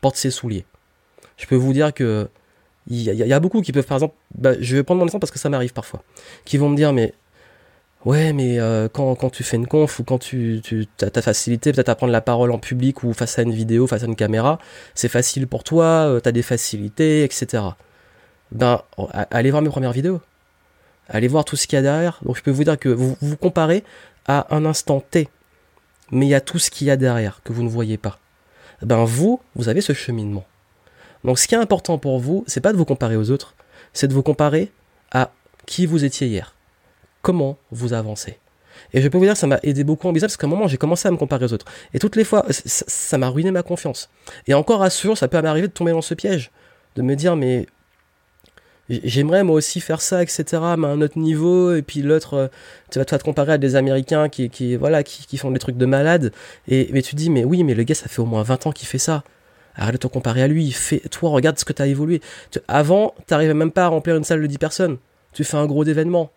porte 0.00 0.16
ses 0.16 0.30
souliers. 0.30 0.64
Je 1.36 1.46
peux 1.46 1.56
vous 1.56 1.72
dire 1.72 1.92
que 1.92 2.28
il 2.90 3.02
y, 3.02 3.32
a 3.34 3.40
beaucoup 3.40 3.60
qui 3.60 3.70
peuvent, 3.70 3.84
par 3.84 3.98
exemple, 3.98 4.14
bah, 4.34 4.52
je 4.58 4.76
vais 4.76 4.82
prendre 4.82 5.00
mon 5.00 5.04
exemple 5.04 5.20
parce 5.20 5.30
que 5.30 5.38
ça 5.38 5.50
m'arrive 5.50 5.74
parfois, 5.74 6.02
qui 6.46 6.56
vont 6.56 6.70
me 6.70 6.76
dire, 6.76 6.94
mais 6.94 7.12
ouais, 8.06 8.32
mais 8.32 8.58
euh, 8.58 8.88
quand, 8.90 9.14
quand, 9.14 9.28
tu 9.28 9.42
fais 9.42 9.58
une 9.58 9.66
conf 9.66 9.98
ou 9.98 10.04
quand 10.04 10.16
tu, 10.16 10.62
tu 10.64 10.88
as 11.02 11.10
ta 11.10 11.20
facilité 11.20 11.70
peut-être 11.72 11.90
à 11.90 11.94
prendre 11.94 12.12
la 12.12 12.22
parole 12.22 12.50
en 12.50 12.58
public 12.58 13.02
ou 13.02 13.12
face 13.12 13.38
à 13.38 13.42
une 13.42 13.52
vidéo, 13.52 13.86
face 13.86 14.04
à 14.04 14.06
une 14.06 14.16
caméra, 14.16 14.58
c'est 14.94 15.10
facile 15.10 15.46
pour 15.46 15.64
toi, 15.64 15.84
euh, 15.84 16.20
tu 16.20 16.32
des 16.32 16.40
facilités, 16.40 17.24
etc. 17.24 17.62
Ben, 18.52 18.82
allez 19.30 19.50
voir 19.50 19.62
mes 19.62 19.68
premières 19.68 19.92
vidéos. 19.92 20.20
Allez 21.08 21.28
voir 21.28 21.44
tout 21.44 21.56
ce 21.56 21.66
qu'il 21.66 21.76
y 21.76 21.78
a 21.78 21.82
derrière. 21.82 22.20
Donc 22.22 22.36
je 22.36 22.42
peux 22.42 22.50
vous 22.50 22.64
dire 22.64 22.78
que 22.78 22.88
vous 22.88 23.16
vous 23.20 23.36
comparez 23.36 23.84
à 24.26 24.54
un 24.54 24.64
instant 24.66 25.00
T, 25.00 25.28
mais 26.10 26.26
il 26.26 26.28
y 26.28 26.34
a 26.34 26.40
tout 26.40 26.58
ce 26.58 26.70
qu'il 26.70 26.86
y 26.86 26.90
a 26.90 26.96
derrière 26.96 27.40
que 27.42 27.52
vous 27.52 27.62
ne 27.62 27.68
voyez 27.68 27.96
pas. 27.96 28.18
Ben 28.82 29.04
vous, 29.04 29.40
vous 29.56 29.68
avez 29.68 29.80
ce 29.80 29.92
cheminement. 29.92 30.44
Donc 31.24 31.38
ce 31.38 31.48
qui 31.48 31.54
est 31.54 31.58
important 31.58 31.98
pour 31.98 32.18
vous, 32.18 32.44
c'est 32.46 32.60
pas 32.60 32.72
de 32.72 32.76
vous 32.76 32.84
comparer 32.84 33.16
aux 33.16 33.30
autres, 33.30 33.54
c'est 33.92 34.06
de 34.06 34.14
vous 34.14 34.22
comparer 34.22 34.70
à 35.10 35.32
qui 35.66 35.86
vous 35.86 36.04
étiez 36.04 36.28
hier. 36.28 36.54
Comment 37.22 37.58
vous 37.70 37.92
avancez. 37.94 38.38
Et 38.92 39.02
je 39.02 39.08
peux 39.08 39.18
vous 39.18 39.24
dire 39.24 39.32
que 39.32 39.38
ça 39.40 39.46
m'a 39.46 39.58
aidé 39.62 39.82
beaucoup 39.82 40.08
en 40.08 40.12
business 40.12 40.32
parce 40.32 40.36
qu'à 40.36 40.46
un 40.46 40.50
moment 40.50 40.68
j'ai 40.68 40.76
commencé 40.76 41.08
à 41.08 41.10
me 41.10 41.16
comparer 41.16 41.46
aux 41.46 41.52
autres. 41.52 41.66
Et 41.94 41.98
toutes 41.98 42.16
les 42.16 42.24
fois, 42.24 42.44
ça 42.50 43.18
m'a 43.18 43.28
ruiné 43.28 43.50
ma 43.50 43.62
confiance. 43.62 44.08
Et 44.46 44.54
encore 44.54 44.82
à 44.82 44.90
ce 44.90 45.02
jour, 45.02 45.18
ça 45.18 45.26
peut 45.26 45.40
m'arriver 45.40 45.68
de 45.68 45.72
tomber 45.72 45.92
dans 45.92 46.02
ce 46.02 46.14
piège. 46.14 46.52
De 46.94 47.02
me 47.02 47.16
dire, 47.16 47.34
mais 47.34 47.66
j'aimerais 48.88 49.44
moi 49.44 49.56
aussi 49.56 49.80
faire 49.80 50.00
ça, 50.00 50.22
etc., 50.22 50.44
mais 50.78 50.86
à 50.86 50.90
un 50.90 51.00
autre 51.00 51.18
niveau, 51.18 51.74
et 51.74 51.82
puis 51.82 52.02
l'autre, 52.02 52.34
euh, 52.34 52.48
tu 52.90 52.98
vas 52.98 53.04
te 53.04 53.16
comparer 53.22 53.52
à 53.52 53.58
des 53.58 53.76
Américains 53.76 54.28
qui, 54.28 54.50
qui 54.50 54.76
voilà, 54.76 55.02
qui, 55.02 55.36
font 55.36 55.50
des 55.50 55.58
trucs 55.58 55.76
de 55.76 55.86
malade, 55.86 56.32
et 56.68 56.88
mais 56.92 57.02
tu 57.02 57.14
dis, 57.14 57.30
mais 57.30 57.44
oui, 57.44 57.64
mais 57.64 57.74
le 57.74 57.82
gars, 57.82 57.94
ça 57.94 58.08
fait 58.08 58.20
au 58.20 58.26
moins 58.26 58.42
20 58.42 58.66
ans 58.66 58.72
qu'il 58.72 58.88
fait 58.88 58.98
ça. 58.98 59.24
Arrête 59.76 59.94
de 59.94 59.98
te 59.98 60.06
comparer 60.08 60.42
à 60.42 60.48
lui. 60.48 60.72
Fais, 60.72 60.98
toi, 61.10 61.30
regarde 61.30 61.56
ce 61.56 61.64
que 61.64 61.72
tu 61.72 61.80
as 61.80 61.86
évolué. 61.86 62.20
avant, 62.66 63.14
tu 63.28 63.32
n'arrivais 63.32 63.54
même 63.54 63.70
pas 63.70 63.84
à 63.84 63.88
remplir 63.88 64.16
une 64.16 64.24
salle 64.24 64.42
de 64.42 64.46
10 64.46 64.58
personnes. 64.58 64.98
Tu 65.32 65.44
fais 65.44 65.56
un 65.56 65.66
gros 65.66 65.84
événement. 65.84 66.32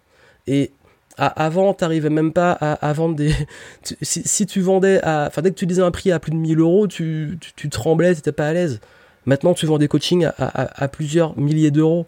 Et 0.46 0.72
avant, 1.18 1.74
tu 1.74 1.84
n'arrivais 1.84 2.10
même 2.10 2.34
pas 2.34 2.52
à, 2.52 2.94
vendre 2.94 3.16
des. 3.16 3.34
si, 4.02 4.46
tu 4.46 4.62
vendais 4.62 5.02
à. 5.04 5.26
Enfin, 5.28 5.42
dès 5.42 5.50
que 5.50 5.56
tu 5.56 5.66
disais 5.66 5.82
un 5.82 5.92
prix 5.92 6.12
à 6.12 6.20
plus 6.20 6.32
de 6.32 6.38
1000 6.38 6.60
euros, 6.60 6.88
tu, 6.88 7.38
tu, 7.56 7.70
tremblais, 7.70 8.14
tu 8.14 8.20
n'étais 8.20 8.32
pas 8.32 8.48
à 8.48 8.54
l'aise. 8.54 8.80
Maintenant, 9.26 9.54
tu 9.54 9.66
vends 9.66 9.78
des 9.78 9.88
coachings 9.88 10.28
à, 10.38 10.88
plusieurs 10.88 11.38
milliers 11.38 11.72
d'euros. 11.72 12.08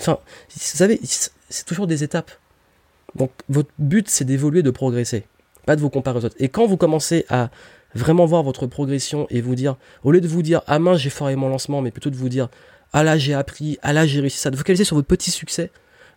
Enfin, 0.00 0.18
vous 0.50 0.60
savez, 0.60 1.00
c'est 1.02 1.64
toujours 1.64 1.86
des 1.86 2.04
étapes. 2.04 2.30
Donc, 3.14 3.30
votre 3.48 3.70
but, 3.78 4.08
c'est 4.08 4.24
d'évoluer, 4.24 4.62
de 4.62 4.70
progresser. 4.70 5.26
Pas 5.66 5.76
de 5.76 5.80
vous 5.80 5.90
comparer 5.90 6.18
aux 6.18 6.24
autres. 6.24 6.36
Et 6.38 6.48
quand 6.48 6.66
vous 6.66 6.76
commencez 6.76 7.24
à 7.28 7.50
vraiment 7.94 8.26
voir 8.26 8.42
votre 8.42 8.66
progression 8.66 9.26
et 9.30 9.40
vous 9.40 9.54
dire, 9.54 9.76
au 10.02 10.10
lieu 10.10 10.20
de 10.20 10.28
vous 10.28 10.42
dire, 10.42 10.62
ah 10.66 10.78
mince, 10.78 10.98
j'ai 10.98 11.10
foiré 11.10 11.36
mon 11.36 11.48
lancement, 11.48 11.80
mais 11.80 11.90
plutôt 11.90 12.10
de 12.10 12.16
vous 12.16 12.28
dire, 12.28 12.48
ah 12.92 13.02
là, 13.02 13.16
j'ai 13.16 13.34
appris, 13.34 13.78
ah 13.82 13.92
là, 13.92 14.06
j'ai 14.06 14.20
réussi 14.20 14.38
ça, 14.38 14.50
de 14.50 14.56
focaliser 14.56 14.84
sur 14.84 14.96
votre 14.96 15.08
petit 15.08 15.30
succès, 15.30 15.70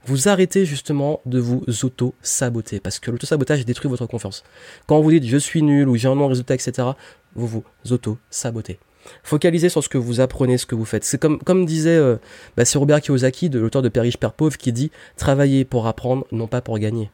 vous 0.06 0.28
arrêtez 0.28 0.66
justement 0.66 1.22
de 1.26 1.40
vous 1.40 1.64
auto-saboter, 1.84 2.80
parce 2.80 3.00
que 3.00 3.12
l'auto-sabotage 3.12 3.66
détruit 3.66 3.90
votre 3.90 4.06
confiance. 4.06 4.44
Quand 4.86 5.00
vous 5.02 5.12
dites, 5.12 5.26
je 5.26 5.38
suis 5.38 5.62
nul, 5.62 5.88
ou 5.88 5.96
j'ai 5.98 6.08
un 6.08 6.16
non 6.16 6.28
résultat, 6.28 6.56
etc., 6.56 6.90
vous 7.36 7.48
vous 7.48 7.64
auto-sabotez. 7.92 8.80
Focalisez 9.24 9.70
sur 9.70 9.84
ce 9.84 9.90
que 9.90 9.98
vous 9.98 10.20
apprenez, 10.20 10.58
ce 10.58 10.66
que 10.66 10.76
vous 10.76 10.86
faites. 10.86 11.04
C'est 11.04 11.18
comme, 11.18 11.40
comme 11.40 11.66
disait 11.66 11.98
euh, 11.98 12.18
bah, 12.56 12.64
Robert 12.76 13.02
Kiyosaki, 13.02 13.50
de 13.50 13.60
l'auteur 13.60 13.82
de 13.82 13.90
Père 13.90 14.04
riche, 14.04 14.18
Père 14.18 14.34
pauvre, 14.34 14.58
qui 14.58 14.72
dit 14.72 14.92
travailler 15.16 15.66
pour 15.66 15.88
apprendre, 15.88 16.26
non 16.32 16.48
pas 16.48 16.62
pour 16.62 16.78
gagner. 16.80 17.12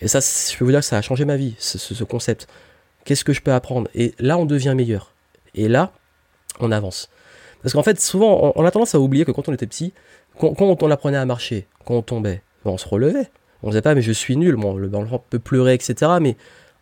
Et 0.00 0.08
ça, 0.08 0.20
je 0.20 0.56
peux 0.56 0.64
vous 0.64 0.70
dire 0.70 0.80
que 0.80 0.86
ça 0.86 0.98
a 0.98 1.02
changé 1.02 1.24
ma 1.24 1.36
vie, 1.36 1.54
ce 1.58 2.04
concept. 2.04 2.48
Qu'est-ce 3.04 3.24
que 3.24 3.32
je 3.32 3.42
peux 3.42 3.52
apprendre? 3.52 3.88
Et 3.94 4.14
là, 4.18 4.38
on 4.38 4.46
devient 4.46 4.74
meilleur. 4.74 5.14
Et 5.54 5.68
là, 5.68 5.92
on 6.60 6.72
avance. 6.72 7.10
Parce 7.62 7.72
qu'en 7.72 7.82
fait, 7.82 8.00
souvent, 8.00 8.52
on, 8.56 8.64
a 8.64 8.70
tendance 8.70 8.94
à 8.94 9.00
oublier 9.00 9.24
que 9.24 9.30
quand 9.30 9.48
on 9.48 9.52
était 9.52 9.66
petit, 9.66 9.92
quand, 10.38 10.54
on 10.60 10.90
apprenait 10.90 11.16
à 11.16 11.24
marcher, 11.24 11.66
quand 11.84 11.94
on 11.94 12.02
tombait, 12.02 12.42
on 12.64 12.76
se 12.76 12.86
relevait. 12.88 13.30
On 13.62 13.68
ne 13.68 13.72
disait 13.72 13.82
pas, 13.82 13.94
mais 13.94 14.02
je 14.02 14.12
suis 14.12 14.36
nul, 14.36 14.56
bon, 14.56 14.76
le 14.76 14.94
enfant 14.94 15.24
peut 15.30 15.38
pleurer, 15.38 15.74
etc. 15.74 16.12
Mais 16.20 16.36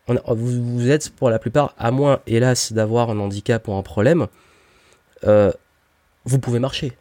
vous, 0.09 0.91
êtes 0.91 1.11
pour 1.11 1.31
la 1.31 1.39
plupart, 1.39 1.75
à 1.79 1.91
moins, 1.91 2.21
hélas, 2.27 2.73
d'avoir 2.73 3.11
un 3.11 3.19
handicap 3.19 3.67
ou 3.69 3.75
un 3.75 3.83
problème, 3.83 4.27
euh, 5.25 5.53
vous 6.25 6.39
pouvez 6.39 6.59
marcher. 6.59 6.93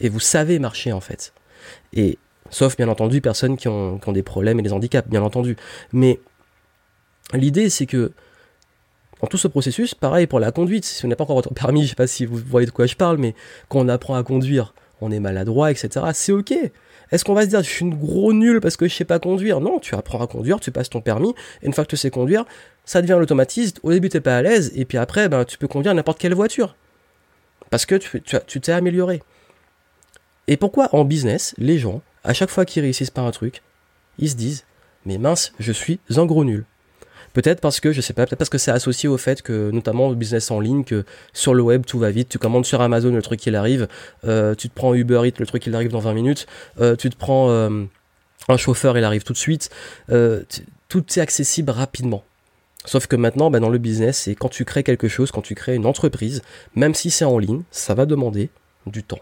Et 0.00 0.08
vous 0.08 0.20
savez 0.20 0.58
marcher, 0.58 0.92
en 0.92 1.00
fait. 1.00 1.32
Et, 1.92 2.18
sauf, 2.50 2.76
bien 2.76 2.88
entendu, 2.88 3.20
personnes 3.20 3.56
qui 3.56 3.68
ont, 3.68 3.98
qui 3.98 4.08
ont 4.08 4.12
des 4.12 4.22
problèmes 4.22 4.58
et 4.58 4.62
des 4.62 4.72
handicaps, 4.72 5.08
bien 5.08 5.22
entendu. 5.22 5.56
Mais 5.92 6.20
l'idée, 7.32 7.70
c'est 7.70 7.86
que 7.86 8.12
dans 9.20 9.26
tout 9.26 9.38
ce 9.38 9.48
processus, 9.48 9.94
pareil 9.94 10.26
pour 10.26 10.40
la 10.40 10.50
conduite, 10.50 10.84
si 10.84 11.04
on 11.04 11.08
n'a 11.08 11.16
pas 11.16 11.24
encore 11.24 11.36
votre 11.36 11.52
permis, 11.52 11.84
je 11.84 11.90
sais 11.90 11.94
pas 11.94 12.06
si 12.06 12.24
vous 12.24 12.36
voyez 12.36 12.66
de 12.66 12.70
quoi 12.70 12.86
je 12.86 12.96
parle, 12.96 13.18
mais 13.18 13.34
quand 13.68 13.80
on 13.80 13.88
apprend 13.88 14.14
à 14.14 14.22
conduire, 14.22 14.74
on 15.00 15.10
est 15.10 15.20
maladroit, 15.20 15.70
etc. 15.70 16.06
C'est 16.14 16.32
ok. 16.32 16.54
Est-ce 17.12 17.24
qu'on 17.24 17.34
va 17.34 17.42
se 17.42 17.48
dire, 17.48 17.62
je 17.62 17.68
suis 17.68 17.84
une 17.84 17.94
gros 17.94 18.32
nul 18.32 18.60
parce 18.60 18.76
que 18.76 18.86
je 18.86 18.94
sais 18.94 19.04
pas 19.04 19.18
conduire? 19.18 19.60
Non, 19.60 19.78
tu 19.78 19.94
apprends 19.94 20.22
à 20.22 20.26
conduire, 20.26 20.60
tu 20.60 20.70
passes 20.70 20.90
ton 20.90 21.00
permis, 21.00 21.34
et 21.62 21.66
une 21.66 21.72
fois 21.72 21.84
que 21.84 21.90
tu 21.90 21.96
sais 21.96 22.10
conduire, 22.10 22.44
ça 22.84 23.02
devient 23.02 23.16
l'automatisme. 23.18 23.78
Au 23.82 23.90
début, 23.90 24.08
t'es 24.08 24.20
pas 24.20 24.36
à 24.36 24.42
l'aise, 24.42 24.72
et 24.74 24.84
puis 24.84 24.98
après, 24.98 25.28
ben, 25.28 25.44
tu 25.44 25.58
peux 25.58 25.68
conduire 25.68 25.94
n'importe 25.94 26.18
quelle 26.18 26.34
voiture. 26.34 26.76
Parce 27.70 27.86
que 27.86 27.94
tu, 27.96 28.22
tu 28.46 28.60
t'es 28.60 28.72
amélioré. 28.72 29.22
Et 30.48 30.56
pourquoi 30.56 30.94
en 30.94 31.04
business, 31.04 31.54
les 31.58 31.78
gens, 31.78 32.02
à 32.24 32.32
chaque 32.32 32.50
fois 32.50 32.64
qu'ils 32.64 32.82
réussissent 32.82 33.10
par 33.10 33.24
un 33.26 33.30
truc, 33.30 33.62
ils 34.18 34.30
se 34.30 34.36
disent, 34.36 34.64
mais 35.06 35.18
mince, 35.18 35.52
je 35.58 35.72
suis 35.72 36.00
un 36.16 36.26
gros 36.26 36.44
nul? 36.44 36.64
Peut-être 37.32 37.60
parce 37.60 37.80
que, 37.80 37.92
je 37.92 38.00
sais 38.00 38.12
pas, 38.12 38.26
peut-être 38.26 38.38
parce 38.38 38.50
que 38.50 38.58
c'est 38.58 38.70
associé 38.70 39.08
au 39.08 39.16
fait 39.16 39.42
que, 39.42 39.70
notamment 39.70 40.08
au 40.08 40.14
business 40.14 40.50
en 40.50 40.60
ligne, 40.60 40.84
que 40.84 41.04
sur 41.32 41.54
le 41.54 41.62
web 41.62 41.84
tout 41.86 41.98
va 41.98 42.10
vite, 42.10 42.28
tu 42.28 42.38
commandes 42.38 42.66
sur 42.66 42.80
Amazon 42.80 43.12
le 43.12 43.22
truc 43.22 43.44
il 43.46 43.54
arrive, 43.56 43.88
euh, 44.24 44.54
tu 44.54 44.68
te 44.68 44.74
prends 44.74 44.94
Uber 44.94 45.22
Eats, 45.24 45.38
le 45.38 45.46
truc 45.46 45.66
il 45.66 45.74
arrive 45.74 45.90
dans 45.90 46.00
20 46.00 46.14
minutes, 46.14 46.46
euh, 46.80 46.96
tu 46.96 47.08
te 47.08 47.16
prends 47.16 47.50
euh, 47.50 47.84
un 48.48 48.56
chauffeur, 48.56 48.98
il 48.98 49.04
arrive 49.04 49.22
tout 49.22 49.32
de 49.32 49.38
suite, 49.38 49.70
tout 50.08 51.04
est 51.16 51.20
accessible 51.20 51.70
rapidement. 51.70 52.24
Sauf 52.86 53.06
que 53.06 53.14
maintenant, 53.14 53.50
bah, 53.50 53.60
dans 53.60 53.68
le 53.68 53.78
business, 53.78 54.20
c'est 54.20 54.34
quand 54.34 54.48
tu 54.48 54.64
crées 54.64 54.82
quelque 54.82 55.06
chose, 55.06 55.30
quand 55.30 55.42
tu 55.42 55.54
crées 55.54 55.74
une 55.74 55.86
entreprise, 55.86 56.42
même 56.74 56.94
si 56.94 57.10
c'est 57.10 57.26
en 57.26 57.38
ligne, 57.38 57.62
ça 57.70 57.94
va 57.94 58.06
demander 58.06 58.48
du 58.86 59.02
temps. 59.02 59.20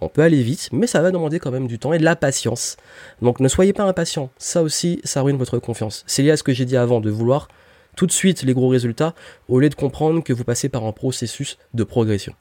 On 0.00 0.08
peut 0.08 0.22
aller 0.22 0.42
vite, 0.42 0.70
mais 0.72 0.86
ça 0.86 1.02
va 1.02 1.10
demander 1.10 1.38
quand 1.38 1.50
même 1.50 1.66
du 1.66 1.78
temps 1.78 1.92
et 1.92 1.98
de 1.98 2.04
la 2.04 2.16
patience. 2.16 2.76
Donc 3.22 3.40
ne 3.40 3.48
soyez 3.48 3.72
pas 3.72 3.84
impatient. 3.84 4.30
Ça 4.38 4.62
aussi, 4.62 5.00
ça 5.04 5.22
ruine 5.22 5.36
votre 5.36 5.58
confiance. 5.58 6.04
C'est 6.06 6.22
lié 6.22 6.30
à 6.30 6.36
ce 6.36 6.42
que 6.42 6.52
j'ai 6.52 6.64
dit 6.64 6.76
avant, 6.76 7.00
de 7.00 7.10
vouloir 7.10 7.48
tout 7.96 8.06
de 8.06 8.12
suite 8.12 8.42
les 8.42 8.54
gros 8.54 8.68
résultats, 8.68 9.14
au 9.48 9.58
lieu 9.60 9.68
de 9.68 9.74
comprendre 9.74 10.22
que 10.22 10.32
vous 10.32 10.44
passez 10.44 10.68
par 10.68 10.84
un 10.84 10.92
processus 10.92 11.58
de 11.74 11.84
progression. 11.84 12.34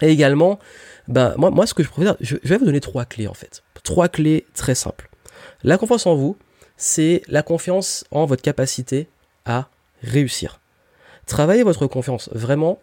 Et 0.00 0.08
également, 0.08 0.58
ben, 1.08 1.34
moi, 1.36 1.66
ce 1.66 1.74
que 1.74 1.82
je 1.82 1.90
préfère, 1.90 2.16
je, 2.20 2.36
je 2.42 2.48
vais 2.48 2.58
vous 2.58 2.64
donner 2.64 2.80
trois 2.80 3.04
clés 3.04 3.26
en 3.26 3.34
fait. 3.34 3.62
Trois 3.82 4.08
clés 4.08 4.46
très 4.54 4.74
simples. 4.74 5.10
La 5.62 5.76
confiance 5.76 6.06
en 6.06 6.14
vous, 6.14 6.36
c'est 6.76 7.22
la 7.26 7.42
confiance 7.42 8.04
en 8.10 8.24
votre 8.24 8.42
capacité 8.42 9.08
à 9.44 9.68
réussir. 10.02 10.60
Travaillez 11.26 11.64
votre 11.64 11.86
confiance, 11.86 12.30
vraiment, 12.32 12.80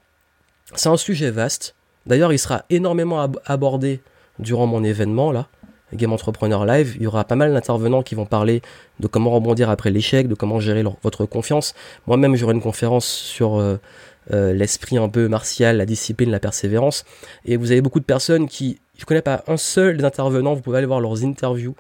c'est 0.76 0.90
un 0.90 0.98
sujet 0.98 1.32
vaste. 1.32 1.75
D'ailleurs, 2.06 2.34
il 2.34 2.40
sera 2.40 2.64
énormément 2.70 3.32
abordé 3.46 4.02
durant 4.40 4.68
mon 4.68 4.84
événement 4.84 5.32
là, 5.32 5.48
Game 5.94 6.14
Entrepreneur 6.14 6.66
Live. 6.66 6.94
Il 6.98 7.04
y 7.04 7.08
aura 7.08 7.24
pas 7.24 7.36
mal 7.36 7.54
d'intervenants 7.54 8.04
qui 8.04 8.16
vont 8.16 8.26
parler 8.26 8.62
de 9.00 9.08
comment 9.08 9.32
rebondir 9.32 9.70
après 9.70 9.92
l'échec, 9.92 10.28
de 10.28 10.36
comment 10.36 10.60
gérer 10.60 10.84
votre 11.04 11.26
confiance. 11.26 11.74
Moi-même, 12.08 12.36
j'aurai 12.36 12.54
une 12.54 12.62
conférence 12.62 13.06
sur 13.06 13.58
euh, 13.58 13.78
euh, 14.34 14.54
l'esprit 14.54 14.98
un 14.98 15.10
peu 15.10 15.28
martial, 15.28 15.78
la 15.78 15.86
discipline, 15.86 16.32
la 16.32 16.40
persévérance. 16.40 17.06
Et 17.46 17.58
vous 17.58 17.72
avez 17.72 17.82
beaucoup 17.82 18.00
de 18.00 18.06
personnes 18.06 18.48
qui, 18.48 18.80
je 18.98 19.06
connais 19.06 19.22
pas 19.22 19.44
un 19.48 19.58
seul 19.58 19.98
des 19.98 20.04
intervenants, 20.04 20.54
vous 20.54 20.62
pouvez 20.62 20.78
aller 20.78 20.88
voir 20.88 21.00
leurs 21.00 21.24
interviews 21.24 21.76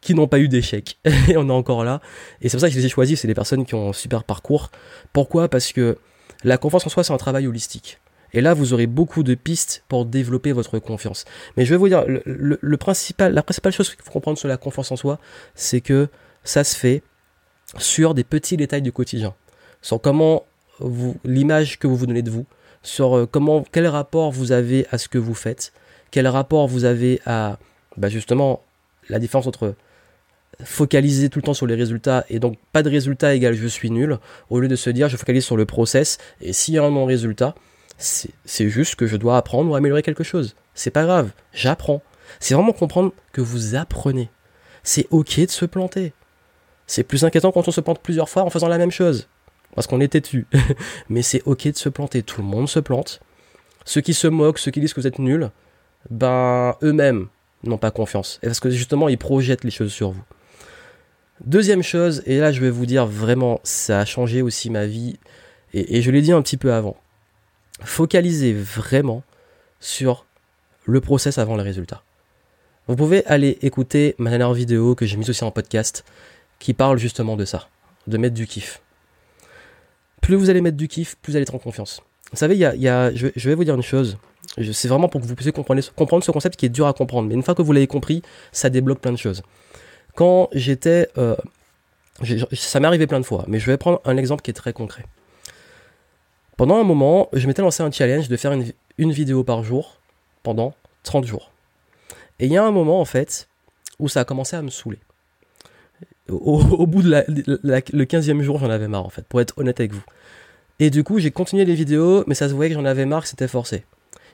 qui 0.00 0.14
n'ont 0.14 0.28
pas 0.28 0.38
eu 0.38 0.48
d'échec. 0.48 0.98
et 1.28 1.36
on 1.36 1.48
est 1.48 1.52
encore 1.52 1.84
là. 1.84 2.00
Et 2.40 2.48
c'est 2.48 2.56
pour 2.56 2.60
ça 2.62 2.68
que 2.68 2.74
je 2.74 2.78
les 2.78 2.86
ai 2.86 2.88
choisis, 2.88 3.20
c'est 3.20 3.28
des 3.28 3.34
personnes 3.34 3.66
qui 3.66 3.74
ont 3.74 3.90
un 3.90 3.92
super 3.92 4.24
parcours. 4.24 4.70
Pourquoi? 5.12 5.48
Parce 5.48 5.72
que 5.72 5.98
la 6.44 6.58
confiance 6.58 6.86
en 6.86 6.90
soi, 6.90 7.04
c'est 7.04 7.12
un 7.12 7.18
travail 7.18 7.46
holistique. 7.46 7.98
Et 8.32 8.40
là, 8.40 8.54
vous 8.54 8.72
aurez 8.72 8.86
beaucoup 8.86 9.22
de 9.22 9.34
pistes 9.34 9.84
pour 9.88 10.04
développer 10.04 10.52
votre 10.52 10.78
confiance. 10.78 11.24
Mais 11.56 11.64
je 11.64 11.70
vais 11.70 11.76
vous 11.76 11.88
dire, 11.88 12.04
le, 12.06 12.58
la 12.62 12.76
principale 13.42 13.72
chose 13.72 13.94
qu'il 13.94 14.02
faut 14.02 14.10
comprendre 14.10 14.38
sur 14.38 14.48
la 14.48 14.56
confiance 14.56 14.90
en 14.92 14.96
soi, 14.96 15.18
c'est 15.54 15.80
que 15.80 16.08
ça 16.44 16.64
se 16.64 16.76
fait 16.76 17.02
sur 17.78 18.14
des 18.14 18.24
petits 18.24 18.56
détails 18.56 18.82
du 18.82 18.92
quotidien. 18.92 19.34
Sur 19.82 20.00
comment 20.00 20.44
l'image 21.24 21.78
que 21.78 21.86
vous 21.86 21.96
vous 21.96 22.06
donnez 22.06 22.22
de 22.22 22.30
vous, 22.30 22.46
sur 22.82 23.16
euh, 23.16 23.26
comment, 23.26 23.64
quel 23.72 23.86
rapport 23.86 24.30
vous 24.30 24.52
avez 24.52 24.86
à 24.90 24.98
ce 24.98 25.08
que 25.08 25.18
vous 25.18 25.34
faites, 25.34 25.72
quel 26.10 26.26
rapport 26.28 26.68
vous 26.68 26.84
avez 26.84 27.20
à, 27.24 27.58
bah 27.96 28.08
justement, 28.08 28.62
la 29.08 29.18
différence 29.18 29.46
entre 29.46 29.74
focaliser 30.64 31.28
tout 31.28 31.38
le 31.38 31.42
temps 31.42 31.54
sur 31.54 31.66
les 31.66 31.74
résultats 31.74 32.24
et 32.30 32.38
donc 32.38 32.56
pas 32.72 32.82
de 32.82 32.88
résultat 32.88 33.34
égale 33.34 33.54
je 33.54 33.66
suis 33.66 33.90
nul, 33.90 34.18
au 34.48 34.60
lieu 34.60 34.68
de 34.68 34.76
se 34.76 34.90
dire 34.90 35.08
je 35.08 35.16
focalise 35.16 35.44
sur 35.44 35.56
le 35.56 35.66
process 35.66 36.18
et 36.40 36.52
s'il 36.52 36.74
y 36.74 36.78
a 36.78 36.84
un 36.84 36.90
non-résultat, 36.90 37.54
c'est 37.98 38.68
juste 38.68 38.94
que 38.96 39.06
je 39.06 39.16
dois 39.16 39.36
apprendre 39.36 39.70
ou 39.70 39.74
améliorer 39.74 40.02
quelque 40.02 40.24
chose. 40.24 40.54
C'est 40.74 40.90
pas 40.90 41.04
grave, 41.04 41.30
j'apprends. 41.52 42.02
C'est 42.40 42.54
vraiment 42.54 42.72
comprendre 42.72 43.12
que 43.32 43.40
vous 43.40 43.74
apprenez. 43.74 44.28
C'est 44.82 45.06
ok 45.10 45.40
de 45.40 45.50
se 45.50 45.64
planter. 45.64 46.12
C'est 46.86 47.02
plus 47.02 47.24
inquiétant 47.24 47.52
quand 47.52 47.66
on 47.66 47.72
se 47.72 47.80
plante 47.80 48.00
plusieurs 48.00 48.28
fois 48.28 48.42
en 48.42 48.50
faisant 48.50 48.68
la 48.68 48.78
même 48.78 48.90
chose. 48.90 49.28
Parce 49.74 49.86
qu'on 49.86 50.00
est 50.00 50.08
têtu. 50.08 50.46
Mais 51.08 51.22
c'est 51.22 51.42
ok 51.46 51.68
de 51.68 51.76
se 51.76 51.88
planter. 51.88 52.22
Tout 52.22 52.42
le 52.42 52.46
monde 52.46 52.68
se 52.68 52.80
plante. 52.80 53.20
Ceux 53.84 54.00
qui 54.00 54.14
se 54.14 54.26
moquent, 54.26 54.58
ceux 54.58 54.70
qui 54.70 54.80
disent 54.80 54.94
que 54.94 55.00
vous 55.00 55.06
êtes 55.06 55.18
nuls, 55.18 55.50
ben 56.10 56.76
eux-mêmes 56.82 57.28
n'ont 57.64 57.78
pas 57.78 57.90
confiance. 57.90 58.38
Et 58.42 58.46
parce 58.46 58.60
que 58.60 58.70
justement, 58.70 59.08
ils 59.08 59.18
projettent 59.18 59.64
les 59.64 59.70
choses 59.70 59.92
sur 59.92 60.10
vous. 60.10 60.24
Deuxième 61.44 61.82
chose, 61.82 62.22
et 62.24 62.38
là 62.38 62.50
je 62.50 62.60
vais 62.60 62.70
vous 62.70 62.86
dire 62.86 63.06
vraiment, 63.06 63.60
ça 63.62 64.00
a 64.00 64.04
changé 64.06 64.40
aussi 64.40 64.70
ma 64.70 64.86
vie, 64.86 65.18
et, 65.74 66.00
je 66.00 66.10
l'ai 66.10 66.22
dit 66.22 66.32
un 66.32 66.40
petit 66.40 66.56
peu 66.56 66.72
avant. 66.72 66.96
Focalisez 67.82 68.52
vraiment 68.52 69.22
sur 69.80 70.24
le 70.84 71.00
process 71.00 71.38
avant 71.38 71.56
le 71.56 71.62
résultat. 71.62 72.02
Vous 72.88 72.96
pouvez 72.96 73.24
aller 73.26 73.58
écouter 73.62 74.14
ma 74.18 74.30
dernière 74.30 74.52
vidéo 74.52 74.94
que 74.94 75.06
j'ai 75.06 75.16
mise 75.16 75.28
aussi 75.28 75.44
en 75.44 75.50
podcast 75.50 76.04
qui 76.58 76.72
parle 76.72 76.98
justement 76.98 77.36
de 77.36 77.44
ça, 77.44 77.68
de 78.06 78.16
mettre 78.16 78.34
du 78.34 78.46
kiff. 78.46 78.80
Plus 80.22 80.36
vous 80.36 80.50
allez 80.50 80.60
mettre 80.60 80.76
du 80.76 80.88
kiff, 80.88 81.16
plus 81.16 81.32
vous 81.32 81.36
allez 81.36 81.42
être 81.42 81.54
en 81.54 81.58
confiance. 81.58 82.00
Vous 82.30 82.38
savez, 82.38 82.56
y 82.56 82.64
a, 82.64 83.14
je, 83.14 83.48
vais 83.48 83.54
vous 83.54 83.64
dire 83.64 83.74
une 83.74 83.82
chose. 83.82 84.18
C'est 84.72 84.88
vraiment 84.88 85.08
pour 85.08 85.20
que 85.20 85.26
vous 85.26 85.34
puissiez 85.34 85.52
comprendre, 85.52 85.82
comprendre 85.94 86.24
ce 86.24 86.30
concept 86.30 86.56
qui 86.56 86.66
est 86.66 86.70
dur 86.70 86.86
à 86.86 86.92
comprendre. 86.92 87.28
Mais 87.28 87.34
une 87.34 87.42
fois 87.42 87.54
que 87.54 87.62
vous 87.62 87.72
l'avez 87.72 87.86
compris, 87.86 88.22
ça 88.52 88.70
débloque 88.70 89.00
plein 89.00 89.12
de 89.12 89.18
choses. 89.18 89.42
Quand 90.14 90.48
j'étais... 90.52 91.08
Euh, 91.18 91.36
ça 92.52 92.80
m'est 92.80 92.86
arrivé 92.86 93.06
plein 93.06 93.20
de 93.20 93.26
fois, 93.26 93.44
mais 93.46 93.58
je 93.58 93.66
vais 93.66 93.76
prendre 93.76 94.00
un 94.04 94.16
exemple 94.16 94.42
qui 94.42 94.50
est 94.50 94.54
très 94.54 94.72
concret. 94.72 95.04
Pendant 96.56 96.80
un 96.80 96.84
moment, 96.84 97.28
je 97.34 97.46
m'étais 97.46 97.62
lancé 97.62 97.82
un 97.82 97.90
challenge 97.90 98.28
de 98.28 98.36
faire 98.36 98.52
une, 98.98 99.12
vidéo 99.12 99.44
par 99.44 99.62
jour 99.62 100.00
pendant 100.42 100.74
30 101.02 101.26
jours. 101.26 101.52
Et 102.38 102.46
il 102.46 102.52
y 102.52 102.56
a 102.56 102.64
un 102.64 102.70
moment, 102.70 103.00
en 103.00 103.04
fait, 103.04 103.48
où 103.98 104.08
ça 104.08 104.20
a 104.20 104.24
commencé 104.24 104.56
à 104.56 104.62
me 104.62 104.70
saouler. 104.70 104.98
Au, 106.28 106.86
bout 106.86 107.02
de 107.02 107.24
le 107.28 108.04
15e 108.04 108.40
jour, 108.40 108.58
j'en 108.58 108.70
avais 108.70 108.88
marre, 108.88 109.04
en 109.04 109.10
fait, 109.10 109.26
pour 109.26 109.40
être 109.40 109.58
honnête 109.58 109.80
avec 109.80 109.92
vous. 109.92 110.04
Et 110.78 110.90
du 110.90 111.04
coup, 111.04 111.18
j'ai 111.18 111.30
continué 111.30 111.64
les 111.64 111.74
vidéos, 111.74 112.24
mais 112.26 112.34
ça 112.34 112.48
se 112.48 112.54
voyait 112.54 112.70
que 112.70 112.76
j'en 112.76 112.86
avais 112.86 113.06
marre, 113.06 113.22
que 113.22 113.28
c'était 113.28 113.48
forcé. 113.48 113.84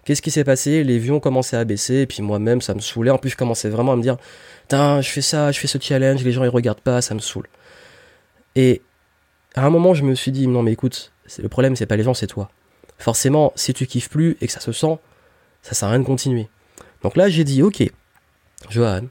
Qu'est-ce 0.05 0.23
qui 0.23 0.31
s'est 0.31 0.45
passé? 0.45 0.85
Les 0.85 0.99
vues 0.99 1.13
ont 1.13 1.21
commencé 1.21 1.57
à 1.57 1.65
baisser, 1.65 1.97
et 1.97 2.07
puis 2.07 2.23
moi-même, 2.23 2.61
ça 2.61 2.75
me 2.75 2.81
saoulait. 2.81 3.11
En 3.11 3.19
plus, 3.19 3.31
je 3.31 3.37
commençais 3.37 3.69
vraiment 3.69 3.93
à 3.93 3.97
me 3.97 4.03
dire, 4.03 4.17
putain, 4.63 5.01
je 5.01 5.09
fais 5.09 5.23
ça, 5.23 5.53
je 5.53 5.59
fais 5.59 5.69
ce 5.69 5.79
challenge, 5.81 6.23
les 6.25 6.33
gens 6.33 6.45
ils 6.45 6.49
regardent 6.49 6.81
pas, 6.81 7.03
ça 7.03 7.15
me 7.15 7.21
saoule. 7.21 7.49
Et 8.55 8.83
à 9.55 9.65
un 9.67 9.71
moment, 9.71 9.95
je 9.95 10.03
me 10.05 10.15
suis 10.15 10.33
dit, 10.33 10.47
non 10.47 10.63
mais 10.63 10.73
écoute, 10.73 11.13
le 11.39 11.49
problème 11.49 11.77
c'est 11.77 11.87
pas 11.87 11.97
les 11.97 12.03
gens, 12.03 12.15
c'est 12.15 12.27
toi. 12.27 12.51
Forcément, 12.99 13.53
si 13.57 13.75
tu 13.75 13.87
kiffes 13.87 14.11
plus 14.11 14.37
et 14.41 14.47
que 14.47 14.53
ça 14.53 14.61
se 14.61 14.73
sent, 14.73 14.99
ça 15.63 15.75
sert 15.75 15.89
à 15.89 15.93
rien 15.93 16.01
de 16.01 16.05
continuer. 16.05 16.49
Donc 17.03 17.17
là, 17.17 17.29
j'ai 17.29 17.45
dit, 17.45 17.63
ok, 17.63 17.83
Johan, 18.71 19.07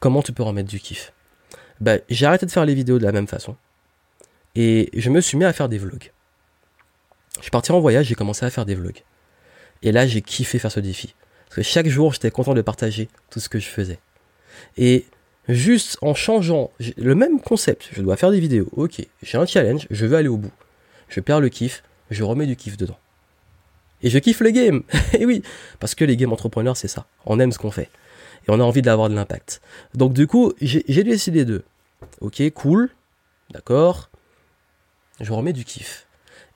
comment 0.00 0.22
tu 0.22 0.32
peux 0.32 0.42
remettre 0.42 0.68
du 0.68 0.78
kiff? 0.78 1.12
Bah, 1.80 1.96
J'ai 2.08 2.26
arrêté 2.26 2.46
de 2.46 2.50
faire 2.50 2.64
les 2.64 2.74
vidéos 2.74 2.98
de 2.98 3.04
la 3.04 3.12
même 3.12 3.26
façon. 3.26 3.56
Et 4.54 4.90
je 4.94 5.10
me 5.10 5.20
suis 5.20 5.36
mis 5.36 5.44
à 5.44 5.52
faire 5.52 5.68
des 5.68 5.78
vlogs. 5.78 6.12
Je 7.36 7.42
suis 7.42 7.50
parti 7.50 7.70
en 7.72 7.80
voyage, 7.80 8.06
j'ai 8.06 8.14
commencé 8.14 8.44
à 8.44 8.50
faire 8.50 8.66
des 8.66 8.74
vlogs. 8.74 9.02
Et 9.82 9.92
là, 9.92 10.06
j'ai 10.06 10.22
kiffé 10.22 10.58
faire 10.58 10.72
ce 10.72 10.80
défi. 10.80 11.14
Parce 11.46 11.56
que 11.56 11.62
chaque 11.62 11.86
jour, 11.86 12.12
j'étais 12.12 12.30
content 12.30 12.54
de 12.54 12.62
partager 12.62 13.08
tout 13.30 13.40
ce 13.40 13.48
que 13.48 13.58
je 13.58 13.68
faisais. 13.68 14.00
Et 14.76 15.06
juste 15.48 15.98
en 16.02 16.14
changeant 16.14 16.70
le 16.96 17.14
même 17.14 17.40
concept, 17.40 17.88
je 17.92 18.02
dois 18.02 18.16
faire 18.16 18.30
des 18.30 18.40
vidéos. 18.40 18.68
Ok, 18.72 19.06
j'ai 19.22 19.38
un 19.38 19.46
challenge, 19.46 19.86
je 19.90 20.06
veux 20.06 20.16
aller 20.16 20.28
au 20.28 20.36
bout. 20.36 20.52
Je 21.08 21.20
perds 21.20 21.40
le 21.40 21.48
kiff, 21.48 21.82
je 22.10 22.22
remets 22.22 22.46
du 22.46 22.56
kiff 22.56 22.76
dedans. 22.76 22.98
Et 24.02 24.10
je 24.10 24.18
kiffe 24.18 24.40
le 24.40 24.50
game. 24.50 24.82
Et 25.18 25.26
oui, 25.26 25.42
parce 25.80 25.94
que 25.94 26.04
les 26.04 26.16
game 26.16 26.32
entrepreneurs, 26.32 26.76
c'est 26.76 26.88
ça. 26.88 27.06
On 27.26 27.40
aime 27.40 27.52
ce 27.52 27.58
qu'on 27.58 27.70
fait. 27.70 27.90
Et 28.46 28.50
on 28.50 28.60
a 28.60 28.62
envie 28.62 28.82
d'avoir 28.82 29.08
de 29.08 29.14
l'impact. 29.14 29.60
Donc 29.94 30.12
du 30.12 30.26
coup, 30.26 30.52
j'ai 30.60 31.02
décidé 31.02 31.44
de, 31.44 31.64
ok, 32.20 32.42
cool, 32.50 32.90
d'accord, 33.50 34.10
je 35.20 35.32
remets 35.32 35.52
du 35.52 35.64
kiff. 35.64 36.06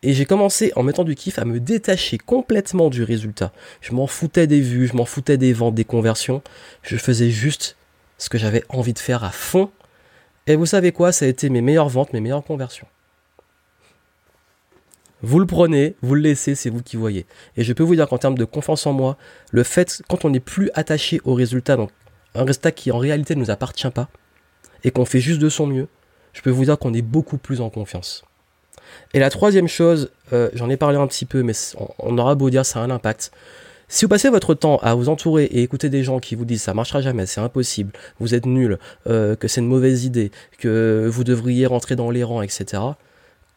Et 0.04 0.14
j'ai 0.14 0.24
commencé 0.24 0.72
en 0.74 0.82
mettant 0.82 1.04
du 1.04 1.14
kiff 1.14 1.38
à 1.38 1.44
me 1.44 1.60
détacher 1.60 2.18
complètement 2.18 2.90
du 2.90 3.04
résultat. 3.04 3.52
Je 3.80 3.92
m'en 3.92 4.08
foutais 4.08 4.48
des 4.48 4.60
vues, 4.60 4.88
je 4.88 4.96
m'en 4.96 5.04
foutais 5.04 5.36
des 5.36 5.52
ventes, 5.52 5.76
des 5.76 5.84
conversions. 5.84 6.42
Je 6.82 6.96
faisais 6.96 7.30
juste 7.30 7.76
ce 8.22 8.28
que 8.28 8.38
j'avais 8.38 8.62
envie 8.68 8.92
de 8.92 9.00
faire 9.00 9.24
à 9.24 9.32
fond. 9.32 9.68
Et 10.46 10.54
vous 10.54 10.66
savez 10.66 10.92
quoi 10.92 11.10
Ça 11.10 11.24
a 11.24 11.28
été 11.28 11.50
mes 11.50 11.60
meilleures 11.60 11.88
ventes, 11.88 12.12
mes 12.12 12.20
meilleures 12.20 12.44
conversions. 12.44 12.86
Vous 15.22 15.40
le 15.40 15.46
prenez, 15.46 15.96
vous 16.02 16.14
le 16.14 16.20
laissez, 16.20 16.54
c'est 16.54 16.70
vous 16.70 16.82
qui 16.82 16.96
voyez. 16.96 17.26
Et 17.56 17.64
je 17.64 17.72
peux 17.72 17.82
vous 17.82 17.96
dire 17.96 18.08
qu'en 18.08 18.18
termes 18.18 18.38
de 18.38 18.44
confiance 18.44 18.86
en 18.86 18.92
moi, 18.92 19.16
le 19.50 19.64
fait, 19.64 20.02
quand 20.08 20.24
on 20.24 20.30
n'est 20.30 20.40
plus 20.40 20.70
attaché 20.74 21.20
au 21.24 21.34
résultat, 21.34 21.76
donc 21.76 21.90
un 22.36 22.44
résultat 22.44 22.70
qui 22.70 22.92
en 22.92 22.98
réalité 22.98 23.34
ne 23.34 23.40
nous 23.40 23.50
appartient 23.50 23.90
pas, 23.90 24.08
et 24.84 24.92
qu'on 24.92 25.04
fait 25.04 25.20
juste 25.20 25.40
de 25.40 25.48
son 25.48 25.66
mieux, 25.66 25.88
je 26.32 26.42
peux 26.42 26.50
vous 26.50 26.64
dire 26.64 26.78
qu'on 26.78 26.94
est 26.94 27.02
beaucoup 27.02 27.38
plus 27.38 27.60
en 27.60 27.70
confiance. 27.70 28.24
Et 29.14 29.18
la 29.18 29.30
troisième 29.30 29.68
chose, 29.68 30.12
euh, 30.32 30.48
j'en 30.54 30.70
ai 30.70 30.76
parlé 30.76 30.96
un 30.96 31.08
petit 31.08 31.24
peu, 31.24 31.42
mais 31.42 31.54
on, 31.98 32.18
aura 32.18 32.36
beau 32.36 32.50
dire, 32.50 32.64
ça 32.64 32.80
a 32.80 32.82
un 32.82 32.90
impact. 32.90 33.32
Si 33.94 34.06
vous 34.06 34.08
passez 34.08 34.30
votre 34.30 34.54
temps 34.54 34.78
à 34.78 34.94
vous 34.94 35.10
entourer 35.10 35.44
et 35.44 35.62
écouter 35.62 35.90
des 35.90 36.02
gens 36.02 36.18
qui 36.18 36.34
vous 36.34 36.46
disent 36.46 36.62
ça 36.62 36.72
marchera 36.72 37.02
jamais, 37.02 37.26
c'est 37.26 37.42
impossible, 37.42 37.92
vous 38.20 38.34
êtes 38.34 38.46
nul, 38.46 38.78
euh, 39.06 39.36
que 39.36 39.48
c'est 39.48 39.60
une 39.60 39.66
mauvaise 39.66 40.06
idée, 40.06 40.30
que 40.56 41.06
vous 41.12 41.24
devriez 41.24 41.66
rentrer 41.66 41.94
dans 41.94 42.10
les 42.10 42.24
rangs, 42.24 42.40
etc. 42.40 42.82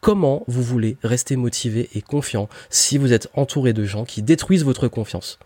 Comment 0.02 0.44
vous 0.46 0.62
voulez 0.62 0.98
rester 1.02 1.36
motivé 1.36 1.88
et 1.94 2.02
confiant 2.02 2.50
si 2.68 2.98
vous 2.98 3.14
êtes 3.14 3.30
entouré 3.32 3.72
de 3.72 3.84
gens 3.84 4.04
qui 4.04 4.20
détruisent 4.20 4.62
votre 4.62 4.88
confiance? 4.88 5.38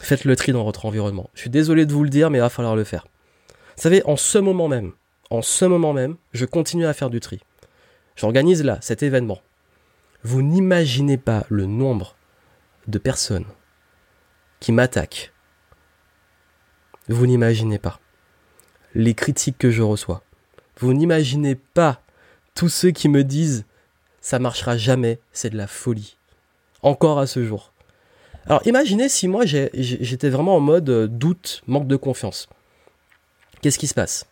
Faites 0.00 0.24
le 0.24 0.36
tri 0.36 0.52
dans 0.52 0.62
votre 0.62 0.86
environnement. 0.86 1.28
Je 1.34 1.40
suis 1.40 1.50
désolé 1.50 1.84
de 1.84 1.92
vous 1.92 2.04
le 2.04 2.10
dire, 2.10 2.30
mais 2.30 2.38
il 2.38 2.42
va 2.42 2.48
falloir 2.48 2.76
le 2.76 2.84
faire. 2.84 3.08
Vous 3.76 3.82
savez, 3.82 4.04
en 4.04 4.16
ce 4.16 4.38
moment 4.38 4.68
même, 4.68 4.92
en 5.30 5.42
ce 5.42 5.64
moment 5.64 5.92
même, 5.92 6.14
je 6.32 6.44
continue 6.44 6.86
à 6.86 6.94
faire 6.94 7.10
du 7.10 7.18
tri. 7.18 7.40
J'organise 8.14 8.62
là 8.62 8.78
cet 8.82 9.02
événement. 9.02 9.40
Vous 10.22 10.42
n'imaginez 10.42 11.16
pas 11.16 11.44
le 11.48 11.66
nombre 11.66 12.14
de 12.88 12.98
personnes 12.98 13.46
qui 14.60 14.72
m'attaquent. 14.72 15.32
Vous 17.08 17.26
n'imaginez 17.26 17.78
pas 17.78 18.00
les 18.94 19.14
critiques 19.14 19.58
que 19.58 19.70
je 19.70 19.82
reçois. 19.82 20.22
Vous 20.78 20.92
n'imaginez 20.94 21.54
pas 21.54 22.00
tous 22.54 22.68
ceux 22.68 22.90
qui 22.90 23.08
me 23.08 23.24
disent 23.24 23.66
ça 24.20 24.38
marchera 24.38 24.76
jamais, 24.76 25.20
c'est 25.32 25.50
de 25.50 25.56
la 25.56 25.68
folie. 25.68 26.16
Encore 26.82 27.18
à 27.18 27.26
ce 27.26 27.44
jour. 27.44 27.72
Alors 28.46 28.66
imaginez 28.66 29.08
si 29.08 29.28
moi 29.28 29.44
j'étais 29.44 30.30
vraiment 30.30 30.56
en 30.56 30.60
mode 30.60 30.88
euh, 30.88 31.06
doute, 31.06 31.62
manque 31.66 31.86
de 31.86 31.96
confiance. 31.96 32.48
Qu'est-ce 33.60 33.78
qui 33.78 33.86
se 33.86 33.94
passe? 33.94 34.26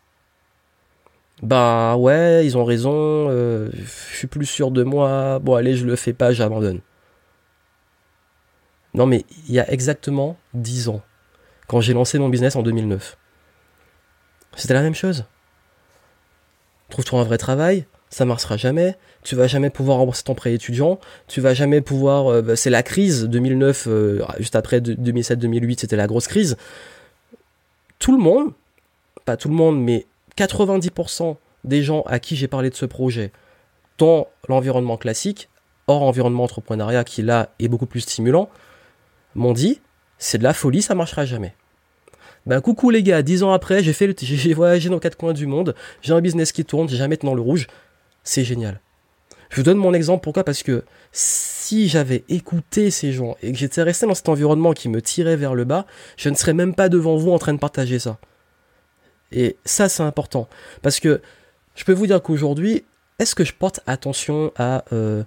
Bah 1.42 1.96
ouais, 1.96 2.46
ils 2.46 2.56
ont 2.56 2.64
raison, 2.64 2.92
euh, 2.94 3.70
je 3.72 4.16
suis 4.16 4.26
plus 4.28 4.46
sûr 4.46 4.70
de 4.70 4.82
moi, 4.82 5.40
bon 5.40 5.54
allez, 5.54 5.76
je 5.76 5.84
le 5.84 5.96
fais 5.96 6.12
pas, 6.12 6.32
j'abandonne. 6.32 6.80
Non 8.94 9.06
mais 9.06 9.24
il 9.48 9.54
y 9.54 9.60
a 9.60 9.70
exactement 9.70 10.36
10 10.54 10.88
ans, 10.88 11.02
quand 11.66 11.80
j'ai 11.80 11.94
lancé 11.94 12.18
mon 12.18 12.28
business 12.28 12.56
en 12.56 12.62
2009, 12.62 13.16
c'était 14.56 14.74
la 14.74 14.82
même 14.82 14.94
chose. 14.94 15.24
Trouve-toi 16.90 17.20
un 17.20 17.24
vrai 17.24 17.38
travail, 17.38 17.86
ça 18.10 18.24
marchera 18.24 18.56
jamais, 18.56 18.96
tu 19.24 19.34
vas 19.34 19.48
jamais 19.48 19.70
pouvoir 19.70 19.98
rembourser 19.98 20.22
ton 20.22 20.34
prêt 20.34 20.54
étudiant, 20.54 21.00
tu 21.26 21.40
vas 21.40 21.54
jamais 21.54 21.80
pouvoir... 21.80 22.28
Euh, 22.28 22.42
bah, 22.42 22.56
c'est 22.56 22.70
la 22.70 22.84
crise 22.84 23.24
2009, 23.24 23.86
euh, 23.88 24.24
juste 24.38 24.54
après 24.54 24.78
2007-2008, 24.78 25.80
c'était 25.80 25.96
la 25.96 26.06
grosse 26.06 26.28
crise. 26.28 26.56
Tout 27.98 28.12
le 28.12 28.22
monde, 28.22 28.52
pas 29.24 29.36
tout 29.36 29.48
le 29.48 29.54
monde, 29.54 29.82
mais 29.82 30.06
90% 30.36 31.36
des 31.64 31.82
gens 31.82 32.02
à 32.02 32.20
qui 32.20 32.36
j'ai 32.36 32.46
parlé 32.46 32.70
de 32.70 32.74
ce 32.74 32.86
projet 32.86 33.32
dans 33.98 34.28
l'environnement 34.48 34.96
classique, 34.96 35.48
hors 35.86 36.02
environnement 36.02 36.44
entrepreneuriat 36.44 37.04
qui 37.04 37.22
là 37.22 37.50
est 37.58 37.68
beaucoup 37.68 37.86
plus 37.86 38.02
stimulant, 38.02 38.48
m'ont 39.34 39.52
dit 39.52 39.80
c'est 40.18 40.38
de 40.38 40.44
la 40.44 40.54
folie, 40.54 40.82
ça 40.82 40.94
marchera 40.94 41.24
jamais. 41.24 41.54
Ben 42.46 42.60
coucou 42.60 42.90
les 42.90 43.02
gars, 43.02 43.22
dix 43.22 43.42
ans 43.42 43.52
après, 43.52 43.82
j'ai 43.82 43.92
fait 43.92 44.18
j'ai 44.24 44.54
voyagé 44.54 44.88
dans 44.88 44.98
quatre 44.98 45.16
coins 45.16 45.32
du 45.32 45.46
monde, 45.46 45.74
j'ai 46.02 46.12
un 46.12 46.20
business 46.20 46.52
qui 46.52 46.64
tourne, 46.64 46.88
j'ai 46.88 46.96
jamais 46.96 47.16
été 47.16 47.26
dans 47.26 47.34
le 47.34 47.42
rouge, 47.42 47.66
c'est 48.22 48.44
génial. 48.44 48.80
Je 49.50 49.56
vous 49.56 49.62
donne 49.62 49.78
mon 49.78 49.94
exemple 49.94 50.22
pourquoi? 50.24 50.44
Parce 50.44 50.62
que 50.62 50.84
si 51.12 51.88
j'avais 51.88 52.24
écouté 52.28 52.90
ces 52.90 53.12
gens 53.12 53.36
et 53.42 53.52
que 53.52 53.58
j'étais 53.58 53.82
resté 53.82 54.06
dans 54.06 54.14
cet 54.14 54.28
environnement 54.28 54.72
qui 54.72 54.88
me 54.88 55.00
tirait 55.00 55.36
vers 55.36 55.54
le 55.54 55.64
bas, 55.64 55.86
je 56.16 56.28
ne 56.28 56.34
serais 56.34 56.54
même 56.54 56.74
pas 56.74 56.88
devant 56.88 57.16
vous 57.16 57.30
en 57.30 57.38
train 57.38 57.54
de 57.54 57.58
partager 57.58 57.98
ça. 57.98 58.18
Et 59.30 59.56
ça, 59.64 59.88
c'est 59.88 60.02
important. 60.02 60.48
Parce 60.82 60.98
que 60.98 61.20
je 61.76 61.84
peux 61.84 61.92
vous 61.92 62.06
dire 62.06 62.22
qu'aujourd'hui, 62.22 62.84
est-ce 63.18 63.34
que 63.34 63.44
je 63.44 63.52
porte 63.52 63.80
attention 63.86 64.52
à 64.56 64.84
euh, 64.92 65.22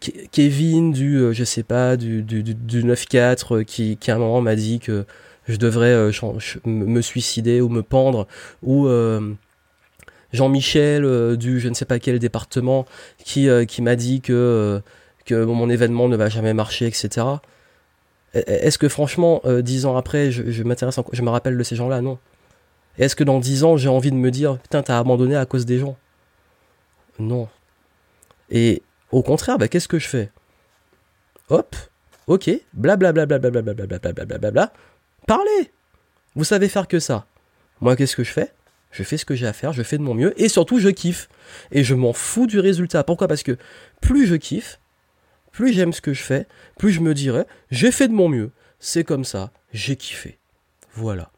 Kevin 0.00 0.92
du, 0.92 1.16
euh, 1.16 1.32
je 1.32 1.44
sais 1.44 1.62
pas, 1.62 1.96
du, 1.96 2.22
du, 2.22 2.42
du 2.42 2.84
9-4 2.84 3.54
euh, 3.54 3.64
qui, 3.64 3.96
qui 3.96 4.10
à 4.10 4.16
un 4.16 4.18
moment 4.18 4.40
m'a 4.40 4.56
dit 4.56 4.80
que 4.80 5.04
je 5.46 5.56
devrais 5.56 6.10
me 6.64 7.00
suicider 7.02 7.60
ou 7.60 7.68
me 7.68 7.82
pendre, 7.82 8.26
ou 8.62 8.88
Jean-Michel 10.32 11.36
du 11.36 11.60
je 11.60 11.68
ne 11.68 11.74
sais 11.74 11.84
pas 11.84 11.98
quel 11.98 12.18
département 12.18 12.86
qui, 13.22 13.46
qui 13.68 13.82
m'a 13.82 13.94
dit 13.94 14.22
que, 14.22 14.80
que 15.26 15.44
mon 15.44 15.68
événement 15.68 16.08
ne 16.08 16.16
va 16.16 16.30
jamais 16.30 16.54
marcher, 16.54 16.86
etc. 16.86 17.26
Est-ce 18.32 18.78
que 18.78 18.88
franchement, 18.88 19.42
dix 19.60 19.84
ans 19.84 19.98
après, 19.98 20.30
je, 20.30 20.50
je 20.50 20.62
m'intéresse, 20.62 20.98
je 21.12 21.20
me 21.20 21.28
rappelle 21.28 21.58
de 21.58 21.62
ces 21.62 21.76
gens-là? 21.76 22.00
Non. 22.00 22.18
Est-ce 22.98 23.16
que 23.16 23.24
dans 23.24 23.40
10 23.40 23.64
ans, 23.64 23.76
j'ai 23.76 23.88
envie 23.88 24.10
de 24.10 24.16
me 24.16 24.30
dire, 24.30 24.58
putain, 24.58 24.82
t'as 24.82 24.98
abandonné 24.98 25.36
à 25.36 25.46
cause 25.46 25.66
des 25.66 25.78
gens? 25.78 25.96
Non. 27.18 27.48
Et 28.50 28.82
au 29.10 29.22
contraire, 29.22 29.58
bah, 29.58 29.68
qu'est-ce 29.68 29.88
que 29.88 29.98
je 29.98 30.08
fais 30.08 30.30
Hop, 31.48 31.76
ok, 32.26 32.50
blablabla, 32.72 33.26
blablabla, 33.26 33.62
blablabla, 33.62 34.24
blablabla, 34.24 34.72
parlez 35.26 35.72
Vous 36.34 36.44
savez 36.44 36.68
faire 36.68 36.88
que 36.88 36.98
ça. 36.98 37.26
Moi, 37.80 37.96
qu'est-ce 37.96 38.16
que 38.16 38.24
je 38.24 38.32
fais 38.32 38.52
Je 38.90 39.02
fais 39.02 39.16
ce 39.16 39.24
que 39.24 39.34
j'ai 39.34 39.46
à 39.46 39.52
faire, 39.52 39.72
je 39.72 39.82
fais 39.82 39.98
de 39.98 40.02
mon 40.02 40.14
mieux, 40.14 40.40
et 40.40 40.48
surtout, 40.48 40.78
je 40.78 40.88
kiffe. 40.88 41.28
Et 41.70 41.84
je 41.84 41.94
m'en 41.94 42.12
fous 42.12 42.46
du 42.46 42.58
résultat. 42.58 43.04
Pourquoi 43.04 43.28
Parce 43.28 43.42
que 43.42 43.58
plus 44.00 44.26
je 44.26 44.36
kiffe, 44.36 44.80
plus 45.52 45.72
j'aime 45.72 45.92
ce 45.92 46.00
que 46.00 46.14
je 46.14 46.22
fais, 46.22 46.46
plus 46.78 46.90
je 46.90 47.00
me 47.00 47.14
dirais, 47.14 47.46
j'ai 47.70 47.92
fait 47.92 48.08
de 48.08 48.14
mon 48.14 48.28
mieux. 48.28 48.50
C'est 48.80 49.04
comme 49.04 49.24
ça, 49.24 49.50
j'ai 49.72 49.96
kiffé. 49.96 50.38
Voilà. 50.94 51.30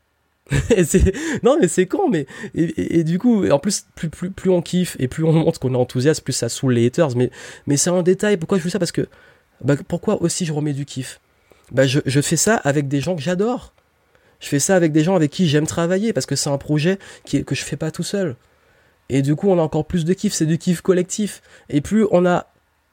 non 1.43 1.59
mais 1.61 1.67
c'est 1.67 1.87
con 1.87 2.09
mais 2.09 2.27
et, 2.55 3.03
du 3.03 3.19
coup 3.19 3.49
en 3.49 3.59
plus 3.59 3.87
plus, 3.97 4.09
plus, 4.09 4.31
plus 4.31 4.51
on 4.51 4.63
kiffe 4.63 4.97
et 5.01 5.09
plus 5.09 5.25
on 5.25 5.33
montre 5.33 5.59
qu'on 5.59 5.75
est 5.75 5.79
enthousiaste 5.79 6.23
plus 6.23 6.33
ça 6.33 6.49
saoule 6.49 6.75
les 6.75 6.87
haters 6.87 7.17
mais 7.17 7.31
mais 7.67 7.77
c'est 7.77 7.91
un 7.91 8.03
détail. 8.03 8.37
Pourquoi 8.37 8.59
je 8.59 8.63
fais 8.63 8.71
ça? 8.71 8.79
Parce 8.79 8.93
que 8.93 9.09
bah, 9.61 9.75
pourquoi 9.89 10.23
aussi 10.23 10.45
je 10.45 10.53
remets 10.53 10.73
du 10.73 10.85
kiff? 10.85 11.21
Bah 11.73 11.87
je, 11.87 11.99
je 12.07 12.21
fais 12.21 12.37
ça 12.37 12.57
avec 12.57 12.87
des 12.87 13.01
gens 13.01 13.17
que 13.17 13.23
j'adore. 13.23 13.73
Je 14.39 14.49
fais 14.49 14.61
ça 14.61 14.77
avec 14.77 14.93
des 14.93 15.03
gens 15.03 15.17
avec 15.17 15.33
qui 15.33 15.49
j'aime 15.49 15.67
travailler 15.67 16.13
parce 16.13 16.27
que 16.27 16.37
c'est 16.37 16.51
un 16.51 16.59
projet 16.59 16.99
qui, 17.25 17.45
que 17.45 17.55
je 17.55 17.65
fais 17.65 17.77
pas 17.77 17.91
tout 17.91 18.05
seul. 18.05 18.37
Et 19.09 19.23
du 19.23 19.35
coup 19.35 19.49
on 19.51 19.59
a 19.59 19.63
encore 19.63 19.87
plus 19.87 20.05
de 20.05 20.13
kiff 20.13 20.33
c'est 20.33 20.47
du 20.47 20.59
kiff 20.59 20.81
collectif. 20.81 21.43
Et 21.71 21.81
plus 21.81 22.07
on 22.13 22.25
a 22.25 22.47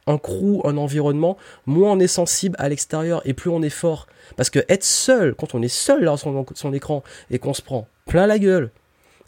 un 0.08 0.18
crew, 0.18 0.62
un 0.66 0.78
environnement, 0.78 1.38
moins 1.66 1.92
on 1.92 2.00
est 2.00 2.08
sensible 2.08 2.56
à 2.60 2.70
l'extérieur 2.70 3.22
et 3.26 3.34
plus 3.34 3.50
on 3.50 3.62
est 3.62 3.70
fort. 3.70 4.08
Parce 4.36 4.50
que 4.50 4.60
être 4.70 4.84
seul, 4.84 5.36
quand 5.36 5.56
on 5.56 5.62
est 5.62 5.68
seul 5.68 6.04
là 6.04 6.18
sur 6.18 6.46
son, 6.56 6.74
écran 6.74 7.04
et 7.30 7.39
qu'on 7.39 7.54
se 7.54 7.62
prend 7.62 7.88
plein 8.06 8.28
la 8.28 8.39
gueule, 8.39 8.72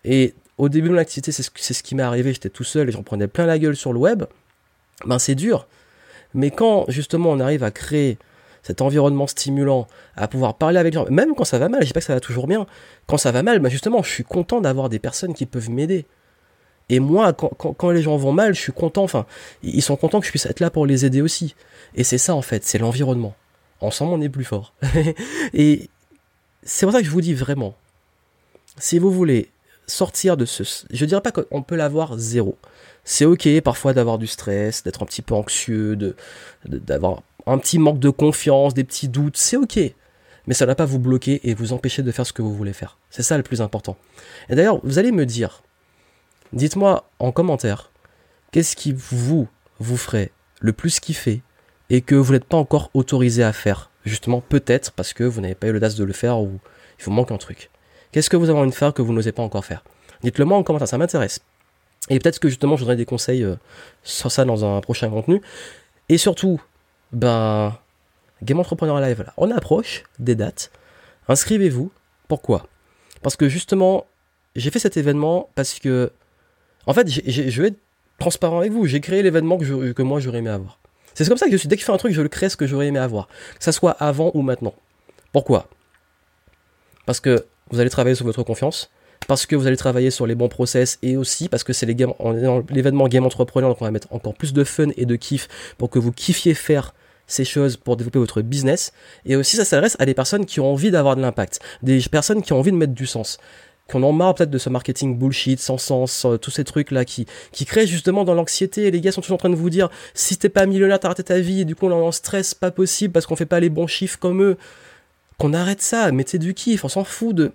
et 0.03 0.33
au 0.57 0.69
début 0.69 0.89
de 0.89 0.93
mon 0.93 0.99
activité, 0.99 1.31
c'est 1.31 1.43
ce, 1.43 1.83
qui 1.83 1.95
m'est 1.95 2.03
arrivé, 2.03 2.33
j'étais 2.33 2.49
tout 2.49 2.63
seul 2.63 2.89
et 2.89 2.91
j'en 2.91 3.03
prenais 3.03 3.27
plein 3.27 3.45
la 3.45 3.59
gueule 3.59 3.75
sur 3.75 3.93
le 3.93 3.99
web, 3.99 4.23
ben 5.05 5.19
c'est 5.19 5.35
dur. 5.35 5.67
Mais 6.33 6.51
quand 6.51 6.85
justement 6.89 7.31
on 7.31 7.39
arrive 7.39 7.63
à 7.63 7.71
créer 7.71 8.17
cet 8.63 8.81
environnement 8.81 9.27
stimulant, 9.27 9.87
à 10.15 10.27
pouvoir 10.27 10.55
parler 10.55 10.79
avec 10.79 10.93
les 10.93 10.99
gens, 10.99 11.05
même 11.09 11.35
quand 11.35 11.43
ça 11.43 11.59
va 11.59 11.69
mal, 11.69 11.81
je 11.81 11.87
dis 11.87 11.93
pas 11.93 11.99
que 11.99 12.05
ça 12.05 12.15
va 12.15 12.19
toujours 12.19 12.47
bien, 12.47 12.65
quand 13.05 13.17
ça 13.17 13.31
va 13.31 13.43
mal, 13.43 13.59
ben 13.59 13.69
justement, 13.69 14.01
je 14.01 14.09
suis 14.09 14.23
content 14.23 14.59
d'avoir 14.59 14.89
des 14.89 14.99
personnes 14.99 15.33
qui 15.33 15.45
peuvent 15.45 15.69
m'aider. 15.69 16.05
Et 16.89 16.99
moi, 16.99 17.33
quand, 17.33 17.89
les 17.89 18.01
gens 18.01 18.15
vont 18.15 18.31
mal, 18.31 18.53
je 18.53 18.59
suis 18.59 18.71
content, 18.71 19.03
enfin, 19.03 19.25
ils 19.63 19.81
sont 19.81 19.95
contents 19.95 20.19
que 20.19 20.25
je 20.25 20.31
puisse 20.31 20.45
être 20.45 20.59
là 20.59 20.69
pour 20.69 20.85
les 20.85 21.05
aider 21.05 21.21
aussi. 21.21 21.55
Et 21.95 22.03
c'est 22.03 22.19
ça, 22.19 22.35
en 22.35 22.41
fait, 22.41 22.63
c'est 22.63 22.77
l'environnement. 22.77 23.35
Ensemble, 23.81 24.13
on 24.13 24.21
est 24.21 24.29
plus 24.29 24.43
fort. 24.43 24.73
et 25.53 25.89
c'est 26.63 26.85
pour 26.85 26.93
ça 26.93 26.99
que 26.99 27.05
je 27.05 27.11
vous 27.11 27.21
dis 27.21 27.33
vraiment, 27.33 27.75
si 28.77 28.99
vous 28.99 29.11
voulez 29.11 29.49
sortir 29.87 30.37
de 30.37 30.45
ce... 30.45 30.63
Je 30.91 31.05
dirais 31.05 31.21
pas 31.21 31.31
qu'on 31.31 31.63
peut 31.63 31.75
l'avoir 31.75 32.17
zéro. 32.17 32.57
C'est 33.03 33.25
ok 33.25 33.61
parfois 33.61 33.93
d'avoir 33.93 34.17
du 34.17 34.27
stress, 34.27 34.83
d'être 34.83 35.03
un 35.03 35.05
petit 35.05 35.21
peu 35.21 35.35
anxieux, 35.35 35.95
de, 35.95 36.15
d'avoir 36.65 37.21
un 37.45 37.57
petit 37.57 37.79
manque 37.79 37.99
de 37.99 38.09
confiance, 38.09 38.73
des 38.73 38.83
petits 38.83 39.07
doutes, 39.07 39.37
c'est 39.37 39.57
ok. 39.57 39.79
Mais 40.47 40.53
ça 40.53 40.65
ne 40.65 40.71
va 40.71 40.75
pas 40.75 40.85
vous 40.85 40.99
bloquer 40.99 41.41
et 41.43 41.53
vous 41.53 41.73
empêcher 41.73 42.03
de 42.03 42.11
faire 42.11 42.25
ce 42.25 42.33
que 42.33 42.41
vous 42.41 42.53
voulez 42.53 42.73
faire. 42.73 42.97
C'est 43.09 43.23
ça 43.23 43.37
le 43.37 43.43
plus 43.43 43.61
important. 43.61 43.97
Et 44.49 44.55
d'ailleurs, 44.55 44.79
vous 44.83 44.99
allez 44.99 45.11
me 45.11 45.25
dire, 45.25 45.63
Dites-moi 46.53 47.09
en 47.19 47.31
commentaire, 47.31 47.91
qu'est-ce 48.51 48.75
qui 48.75 48.93
vous, 48.93 49.47
vous 49.79 49.97
ferait 49.97 50.31
le 50.61 50.73
plus 50.73 50.99
kiffer 50.99 51.41
et 51.89 52.01
que 52.01 52.15
vous 52.15 52.33
n'êtes 52.33 52.45
pas 52.45 52.57
encore 52.57 52.89
autorisé 52.93 53.43
à 53.43 53.53
faire? 53.53 53.91
Justement, 54.05 54.41
peut-être 54.41 54.91
parce 54.91 55.13
que 55.13 55.23
vous 55.23 55.41
n'avez 55.41 55.55
pas 55.55 55.67
eu 55.67 55.71
l'audace 55.71 55.95
de 55.95 56.03
le 56.03 56.13
faire 56.13 56.39
ou 56.39 56.59
il 56.99 57.05
vous 57.05 57.11
manque 57.11 57.31
un 57.31 57.37
truc. 57.37 57.69
Qu'est-ce 58.11 58.29
que 58.29 58.37
vous 58.37 58.49
avez 58.49 58.59
envie 58.59 58.69
de 58.69 58.75
faire 58.75 58.93
que 58.93 59.01
vous 59.01 59.13
n'osez 59.13 59.31
pas 59.31 59.43
encore 59.43 59.65
faire? 59.65 59.83
Dites-le 60.21 60.45
moi 60.45 60.57
en 60.57 60.63
commentaire, 60.63 60.87
ça 60.87 60.97
m'intéresse. 60.97 61.41
Et 62.09 62.19
peut-être 62.19 62.39
que 62.39 62.49
justement, 62.49 62.77
je 62.77 62.83
donnerai 62.83 62.95
des 62.95 63.05
conseils 63.05 63.43
euh, 63.43 63.55
sur 64.03 64.31
ça 64.31 64.45
dans 64.45 64.63
un 64.63 64.79
prochain 64.81 65.09
contenu. 65.09 65.41
Et 66.07 66.17
surtout, 66.17 66.61
ben, 67.11 67.77
Game 68.43 68.59
Entrepreneur 68.59 68.99
Live, 68.99 69.23
là, 69.25 69.33
on 69.37 69.49
approche 69.51 70.03
des 70.19 70.35
dates. 70.35 70.71
Inscrivez-vous. 71.27 71.91
Pourquoi? 72.27 72.67
Parce 73.21 73.35
que 73.35 73.49
justement, 73.49 74.05
j'ai 74.55 74.69
fait 74.69 74.79
cet 74.79 74.97
événement 74.97 75.49
parce 75.55 75.79
que 75.79 76.11
en 76.87 76.93
fait, 76.93 77.09
je 77.09 77.61
vais 77.61 77.69
être 77.69 77.79
transparent 78.19 78.59
avec 78.59 78.71
vous. 78.71 78.85
J'ai 78.85 79.01
créé 79.01 79.23
l'événement 79.23 79.57
que, 79.57 80.01
moi 80.01 80.19
j'aurais 80.19 80.39
aimé 80.39 80.49
avoir. 80.49 80.79
C'est 81.13 81.27
comme 81.27 81.37
ça 81.37 81.45
que 81.45 81.51
je 81.53 81.57
suis. 81.57 81.67
Dès 81.67 81.75
que 81.75 81.81
je 81.81 81.85
fais 81.85 81.93
un 81.93 81.97
truc, 81.97 82.13
je 82.13 82.21
le 82.21 82.29
crée 82.29 82.49
ce 82.49 82.57
que 82.57 82.67
j'aurais 82.67 82.87
aimé 82.87 82.99
avoir. 82.99 83.27
Que 83.57 83.63
ça 83.63 83.71
soit 83.71 83.91
avant 83.91 84.31
ou 84.33 84.41
maintenant. 84.41 84.73
Pourquoi? 85.31 85.69
Parce 87.05 87.19
que 87.19 87.45
vous 87.71 87.79
allez 87.79 87.89
travailler 87.89 88.15
sur 88.15 88.25
votre 88.25 88.43
confiance. 88.43 88.91
Parce 89.27 89.45
que 89.45 89.55
vous 89.55 89.65
allez 89.65 89.77
travailler 89.77 90.11
sur 90.11 90.27
les 90.27 90.35
bons 90.35 90.49
process 90.49 90.99
et 91.01 91.17
aussi 91.17 91.49
parce 91.49 91.63
que 91.63 91.73
c'est 91.73 91.85
l'événement 91.85 93.07
Game 93.07 93.25
Entrepreneur, 93.25 93.69
donc 93.71 93.81
on 93.81 93.85
va 93.85 93.91
mettre 93.91 94.13
encore 94.13 94.35
plus 94.35 94.53
de 94.53 94.63
fun 94.63 94.89
et 94.97 95.05
de 95.05 95.15
kiff 95.15 95.47
pour 95.77 95.89
que 95.89 95.97
vous 95.97 96.11
kiffiez 96.11 96.53
faire 96.53 96.93
ces 97.25 97.43
choses 97.43 97.75
pour 97.75 97.97
développer 97.97 98.19
votre 98.19 98.41
business. 98.41 98.91
Et 99.25 99.35
aussi, 99.35 99.55
ça 99.55 99.65
s'adresse 99.65 99.95
à 99.99 100.05
des 100.05 100.13
personnes 100.13 100.45
qui 100.45 100.59
ont 100.59 100.71
envie 100.71 100.91
d'avoir 100.91 101.15
de 101.15 101.21
l'impact, 101.21 101.59
des 101.81 102.01
personnes 102.11 102.43
qui 102.43 102.53
ont 102.53 102.59
envie 102.59 102.71
de 102.71 102.77
mettre 102.77 102.93
du 102.93 103.07
sens 103.07 103.39
qu'on 103.89 104.01
en 104.03 104.11
marre 104.11 104.33
peut-être 104.35 104.49
de 104.49 104.57
ce 104.57 104.69
marketing 104.69 105.17
bullshit, 105.17 105.59
sans 105.59 105.77
sens, 105.77 106.25
euh, 106.25 106.37
tous 106.37 106.51
ces 106.51 106.63
trucs-là 106.63 107.05
qui, 107.05 107.27
qui 107.51 107.65
créent 107.65 107.85
justement 107.85 108.23
dans 108.23 108.33
l'anxiété. 108.33 108.89
Les 108.89 108.99
gars 108.99 109.11
sont 109.11 109.21
toujours 109.21 109.35
en 109.35 109.37
train 109.37 109.49
de 109.49 109.55
vous 109.55 109.69
dire, 109.69 109.89
si 110.13 110.37
t'es 110.37 110.49
pas 110.49 110.65
millionnaire, 110.65 110.99
t'as 110.99 111.09
raté 111.09 111.23
ta 111.23 111.39
vie, 111.39 111.61
et 111.61 111.65
du 111.65 111.75
coup 111.75 111.85
on 111.85 111.91
est 111.91 111.93
en 111.93 112.11
stress, 112.11 112.53
pas 112.53 112.71
possible, 112.71 113.13
parce 113.13 113.25
qu'on 113.25 113.35
fait 113.35 113.45
pas 113.45 113.59
les 113.59 113.69
bons 113.69 113.87
chiffres 113.87 114.17
comme 114.19 114.41
eux. 114.41 114.57
Qu'on 115.37 115.53
arrête 115.53 115.81
ça, 115.81 116.11
mettez 116.11 116.39
du 116.39 116.53
kiff, 116.53 116.83
on 116.83 116.89
s'en 116.89 117.03
fout 117.03 117.35
de... 117.35 117.51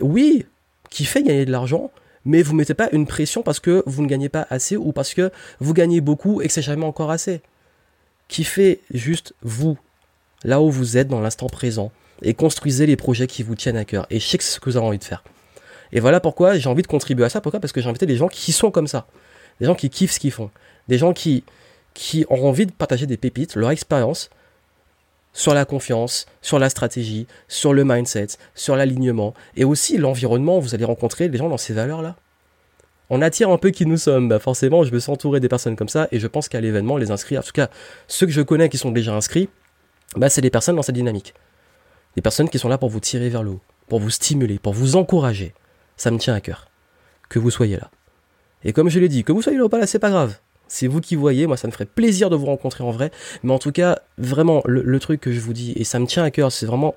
Oui, 0.00 0.46
qui 0.90 1.04
fait 1.04 1.22
gagner 1.22 1.44
de 1.44 1.50
l'argent, 1.50 1.90
mais 2.24 2.42
vous 2.42 2.54
mettez 2.54 2.74
pas 2.74 2.88
une 2.92 3.06
pression 3.06 3.42
parce 3.42 3.60
que 3.60 3.82
vous 3.86 4.02
ne 4.02 4.06
gagnez 4.06 4.28
pas 4.28 4.46
assez 4.50 4.76
ou 4.76 4.92
parce 4.92 5.14
que 5.14 5.30
vous 5.58 5.74
gagnez 5.74 6.00
beaucoup 6.00 6.40
et 6.40 6.46
que 6.46 6.52
c'est 6.52 6.62
jamais 6.62 6.84
encore 6.84 7.10
assez. 7.10 7.40
Qui 8.28 8.44
fait 8.44 8.80
juste 8.92 9.34
vous, 9.42 9.76
là 10.44 10.60
où 10.62 10.70
vous 10.70 10.96
êtes 10.96 11.08
dans 11.08 11.20
l'instant 11.20 11.48
présent, 11.48 11.90
et 12.22 12.34
construisez 12.34 12.86
les 12.86 12.96
projets 12.96 13.26
qui 13.26 13.42
vous 13.42 13.56
tiennent 13.56 13.76
à 13.76 13.84
cœur. 13.84 14.06
Et 14.10 14.20
je 14.20 14.26
sais 14.26 14.38
que 14.38 14.44
c'est 14.44 14.54
ce 14.54 14.60
que 14.60 14.70
vous 14.70 14.76
avez 14.76 14.86
envie 14.86 14.98
de 14.98 15.04
faire. 15.04 15.24
Et 15.92 16.00
voilà 16.00 16.20
pourquoi 16.20 16.56
j'ai 16.58 16.68
envie 16.68 16.82
de 16.82 16.86
contribuer 16.86 17.24
à 17.24 17.28
ça. 17.28 17.40
Pourquoi? 17.40 17.60
Parce 17.60 17.72
que 17.72 17.80
j'ai 17.80 17.88
invité 17.88 18.06
des 18.06 18.16
gens 18.16 18.28
qui 18.28 18.52
sont 18.52 18.70
comme 18.70 18.86
ça. 18.86 19.06
Des 19.60 19.66
gens 19.66 19.74
qui 19.74 19.90
kiffent 19.90 20.12
ce 20.12 20.20
qu'ils 20.20 20.30
font. 20.30 20.50
Des 20.88 20.98
gens 20.98 21.12
qui, 21.12 21.44
qui 21.94 22.24
ont 22.30 22.46
envie 22.46 22.66
de 22.66 22.72
partager 22.72 23.06
des 23.06 23.16
pépites, 23.16 23.56
leur 23.56 23.70
expérience 23.70 24.30
sur 25.32 25.54
la 25.54 25.64
confiance, 25.64 26.26
sur 26.42 26.58
la 26.58 26.70
stratégie, 26.70 27.26
sur 27.48 27.72
le 27.72 27.84
mindset, 27.84 28.28
sur 28.54 28.76
l'alignement 28.76 29.34
et 29.56 29.64
aussi 29.64 29.96
l'environnement. 29.96 30.58
Vous 30.58 30.74
allez 30.74 30.84
rencontrer 30.84 31.28
des 31.28 31.38
gens 31.38 31.48
dans 31.48 31.58
ces 31.58 31.72
valeurs-là. 31.72 32.16
On 33.10 33.22
attire 33.22 33.50
un 33.50 33.58
peu 33.58 33.70
qui 33.70 33.86
nous 33.86 33.96
sommes. 33.96 34.28
Bah 34.28 34.38
forcément, 34.38 34.84
je 34.84 34.92
me 34.92 34.98
suis 34.98 35.10
entouré 35.10 35.40
des 35.40 35.48
personnes 35.48 35.76
comme 35.76 35.88
ça 35.88 36.08
et 36.12 36.20
je 36.20 36.26
pense 36.26 36.48
qu'à 36.48 36.60
l'événement, 36.60 36.96
les 36.96 37.10
inscrits, 37.10 37.38
en 37.38 37.42
tout 37.42 37.52
cas 37.52 37.68
ceux 38.06 38.26
que 38.26 38.32
je 38.32 38.42
connais 38.42 38.68
qui 38.68 38.78
sont 38.78 38.92
déjà 38.92 39.14
inscrits, 39.14 39.48
bah, 40.16 40.28
c'est 40.28 40.40
des 40.40 40.50
personnes 40.50 40.76
dans 40.76 40.82
cette 40.82 40.94
dynamique. 40.94 41.34
Des 42.16 42.22
personnes 42.22 42.48
qui 42.48 42.58
sont 42.58 42.68
là 42.68 42.78
pour 42.78 42.88
vous 42.88 43.00
tirer 43.00 43.28
vers 43.28 43.42
le 43.42 43.50
haut, 43.50 43.60
pour 43.88 44.00
vous 44.00 44.10
stimuler, 44.10 44.58
pour 44.58 44.72
vous 44.72 44.96
encourager 44.96 45.54
ça 46.00 46.10
me 46.10 46.16
tient 46.16 46.32
à 46.32 46.40
cœur. 46.40 46.66
Que 47.28 47.38
vous 47.38 47.50
soyez 47.50 47.76
là. 47.76 47.90
Et 48.64 48.72
comme 48.72 48.88
je 48.88 48.98
l'ai 48.98 49.08
dit, 49.08 49.22
que 49.22 49.32
vous 49.32 49.42
soyez 49.42 49.58
là 49.58 49.64
ou 49.64 49.68
pas 49.68 49.78
là, 49.78 49.86
c'est 49.86 49.98
pas 49.98 50.08
grave. 50.08 50.38
C'est 50.66 50.86
vous 50.86 51.02
qui 51.02 51.14
voyez, 51.14 51.46
moi 51.46 51.58
ça 51.58 51.68
me 51.68 51.72
ferait 51.72 51.84
plaisir 51.84 52.30
de 52.30 52.36
vous 52.36 52.46
rencontrer 52.46 52.82
en 52.82 52.90
vrai. 52.90 53.10
Mais 53.42 53.52
en 53.52 53.58
tout 53.58 53.70
cas, 53.70 53.98
vraiment, 54.16 54.62
le, 54.64 54.98
truc 54.98 55.20
que 55.20 55.30
je 55.30 55.40
vous 55.40 55.52
dis, 55.52 55.74
et 55.76 55.84
ça 55.84 55.98
me 55.98 56.06
tient 56.06 56.24
à 56.24 56.30
cœur, 56.30 56.52
c'est 56.52 56.64
vraiment, 56.64 56.94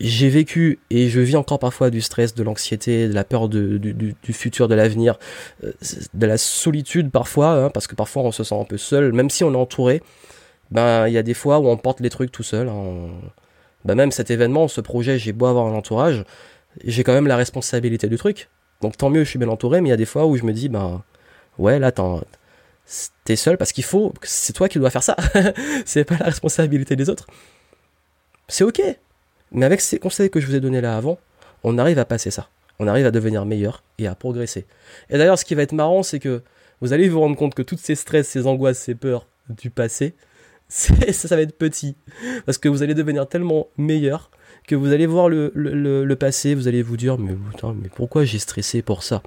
j'ai 0.00 0.28
vécu 0.30 0.80
et 0.90 1.08
je 1.08 1.20
vis 1.20 1.36
encore 1.36 1.60
parfois 1.60 1.90
du 1.90 2.00
stress, 2.00 2.34
de 2.34 2.42
l'anxiété, 2.42 3.06
de 3.06 3.14
la 3.14 3.22
peur 3.22 3.48
du, 3.48 4.16
futur, 4.32 4.66
de 4.66 4.74
l'avenir, 4.74 5.16
euh, 5.62 5.72
de 6.14 6.26
la 6.26 6.36
solitude 6.36 7.12
parfois, 7.12 7.50
hein, 7.50 7.70
parce 7.70 7.86
que 7.86 7.94
parfois 7.94 8.24
on 8.24 8.32
se 8.32 8.42
sent 8.42 8.58
un 8.58 8.64
peu 8.64 8.78
seul, 8.78 9.12
même 9.12 9.30
si 9.30 9.44
on 9.44 9.52
est 9.52 9.56
entouré. 9.56 10.02
Ben, 10.72 11.06
il 11.06 11.12
y 11.12 11.18
a 11.18 11.22
des 11.22 11.34
fois 11.34 11.60
où 11.60 11.68
on 11.68 11.76
porte 11.76 12.00
les 12.00 12.10
trucs 12.10 12.32
tout 12.32 12.42
seul. 12.42 12.68
Hein. 12.68 13.10
Ben, 13.84 13.94
même 13.94 14.10
cet 14.10 14.30
événement, 14.30 14.66
ce 14.66 14.80
projet, 14.80 15.18
j'ai 15.18 15.32
beau 15.32 15.46
avoir 15.46 15.66
un 15.66 15.74
entourage, 15.74 16.24
j'ai 16.82 17.04
quand 17.04 17.12
même 17.12 17.26
la 17.26 17.36
responsabilité 17.36 18.08
du 18.08 18.16
truc. 18.16 18.48
Donc 18.80 18.96
tant 18.96 19.10
mieux, 19.10 19.24
je 19.24 19.30
suis 19.30 19.38
bien 19.38 19.48
entouré, 19.48 19.80
mais 19.80 19.88
il 19.88 19.90
y 19.90 19.94
a 19.94 19.96
des 19.96 20.04
fois 20.04 20.26
où 20.26 20.36
je 20.36 20.44
me 20.44 20.52
dis, 20.52 20.68
ben 20.68 21.02
ouais, 21.58 21.78
là, 21.78 21.92
t'es 23.24 23.36
seul 23.36 23.56
parce 23.56 23.72
qu'il 23.72 23.84
faut, 23.84 24.12
c'est 24.22 24.52
toi 24.52 24.68
qui 24.68 24.78
dois 24.78 24.90
faire 24.90 25.02
ça. 25.02 25.16
c'est 25.84 26.04
pas 26.04 26.16
la 26.18 26.26
responsabilité 26.26 26.96
des 26.96 27.08
autres. 27.08 27.26
C'est 28.48 28.64
ok. 28.64 28.82
Mais 29.52 29.66
avec 29.66 29.80
ces 29.80 29.98
conseils 29.98 30.30
que 30.30 30.40
je 30.40 30.46
vous 30.46 30.54
ai 30.54 30.60
donnés 30.60 30.80
là 30.80 30.96
avant, 30.96 31.18
on 31.62 31.78
arrive 31.78 31.98
à 31.98 32.04
passer 32.04 32.30
ça. 32.30 32.48
On 32.78 32.88
arrive 32.88 33.06
à 33.06 33.10
devenir 33.10 33.46
meilleur 33.46 33.84
et 33.98 34.06
à 34.06 34.14
progresser. 34.14 34.66
Et 35.08 35.16
d'ailleurs, 35.16 35.38
ce 35.38 35.44
qui 35.44 35.54
va 35.54 35.62
être 35.62 35.72
marrant, 35.72 36.02
c'est 36.02 36.18
que 36.18 36.42
vous 36.80 36.92
allez 36.92 37.08
vous 37.08 37.20
rendre 37.20 37.36
compte 37.36 37.54
que 37.54 37.62
toutes 37.62 37.78
ces 37.78 37.94
stress, 37.94 38.28
ces 38.28 38.46
angoisses, 38.46 38.78
ces 38.78 38.94
peurs 38.94 39.26
du 39.48 39.70
passé, 39.70 40.14
ça, 40.68 40.94
ça 41.12 41.36
va 41.36 41.42
être 41.42 41.56
petit. 41.56 41.94
Parce 42.46 42.58
que 42.58 42.68
vous 42.68 42.82
allez 42.82 42.94
devenir 42.94 43.28
tellement 43.28 43.68
meilleur 43.78 44.30
que 44.66 44.74
vous 44.74 44.92
allez 44.92 45.06
voir 45.06 45.28
le, 45.28 46.14
passé, 46.14 46.54
vous 46.54 46.68
allez 46.68 46.82
vous 46.82 46.96
dire 46.96 47.18
mais, 47.18 47.34
mais 47.74 47.88
pourquoi 47.94 48.24
j'ai 48.24 48.38
stressé 48.38 48.82
pour 48.82 49.02
ça? 49.02 49.22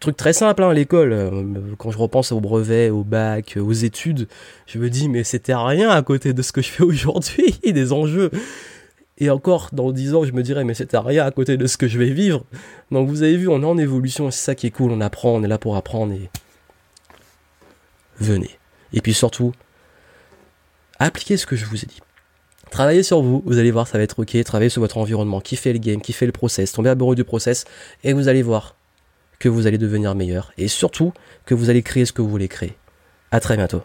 Truc 0.00 0.16
très 0.16 0.34
simple, 0.34 0.62
hein, 0.62 0.72
l'école. 0.74 1.12
Euh, 1.12 1.42
quand 1.78 1.90
je 1.90 1.96
repense 1.96 2.30
au 2.32 2.40
brevet, 2.40 2.90
au 2.90 3.04
bac, 3.04 3.56
aux 3.58 3.72
études, 3.72 4.28
je 4.66 4.78
me 4.78 4.90
dis 4.90 5.08
mais 5.08 5.24
c'était 5.24 5.54
rien 5.54 5.88
à 5.88 6.02
côté 6.02 6.34
de 6.34 6.42
ce 6.42 6.52
que 6.52 6.60
je 6.60 6.68
fais 6.68 6.82
aujourd'hui, 6.84 7.58
des 7.64 7.92
enjeux. 7.92 8.30
Et 9.20 9.30
encore, 9.30 9.70
dans 9.72 9.90
10 9.90 10.14
ans, 10.14 10.24
je 10.24 10.32
me 10.32 10.42
dirais, 10.42 10.62
mais 10.62 10.74
c'était 10.74 10.98
rien 10.98 11.26
à 11.26 11.30
côté 11.32 11.56
de 11.56 11.66
ce 11.66 11.76
que 11.76 11.88
je 11.88 11.98
vais 11.98 12.10
vivre. 12.10 12.44
Donc 12.92 13.08
vous 13.08 13.22
avez 13.22 13.36
vu, 13.36 13.48
on 13.48 13.62
est 13.62 13.66
en 13.66 13.78
évolution, 13.78 14.30
c'est 14.30 14.44
ça 14.44 14.54
qui 14.54 14.68
est 14.68 14.70
cool, 14.70 14.92
on 14.92 15.00
apprend, 15.00 15.30
on 15.30 15.42
est 15.42 15.48
là 15.48 15.58
pour 15.58 15.76
apprendre 15.76 16.12
et... 16.12 16.30
Venez. 18.20 18.50
Et 18.92 19.00
puis 19.00 19.14
surtout, 19.14 19.52
appliquez 20.98 21.36
ce 21.36 21.46
que 21.46 21.56
je 21.56 21.64
vous 21.66 21.82
ai 21.82 21.86
dit. 21.86 22.00
Travaillez 22.70 23.02
sur 23.02 23.22
vous, 23.22 23.42
vous 23.44 23.58
allez 23.58 23.70
voir, 23.70 23.86
ça 23.88 23.98
va 23.98 24.04
être 24.04 24.18
ok. 24.18 24.42
Travaillez 24.44 24.68
sur 24.68 24.80
votre 24.80 24.98
environnement, 24.98 25.40
kiffez 25.40 25.72
le 25.72 25.78
game, 25.78 26.00
kiffez 26.00 26.26
le 26.26 26.32
process, 26.32 26.72
tombez 26.72 26.90
amoureux 26.90 27.16
du 27.16 27.24
process, 27.24 27.64
et 28.04 28.12
vous 28.12 28.28
allez 28.28 28.42
voir 28.42 28.76
que 29.38 29.48
vous 29.48 29.66
allez 29.66 29.78
devenir 29.78 30.14
meilleur. 30.14 30.52
Et 30.58 30.68
surtout, 30.68 31.12
que 31.46 31.54
vous 31.54 31.70
allez 31.70 31.82
créer 31.82 32.04
ce 32.04 32.12
que 32.12 32.22
vous 32.22 32.28
voulez 32.28 32.48
créer. 32.48 32.76
À 33.30 33.40
très 33.40 33.56
bientôt. 33.56 33.82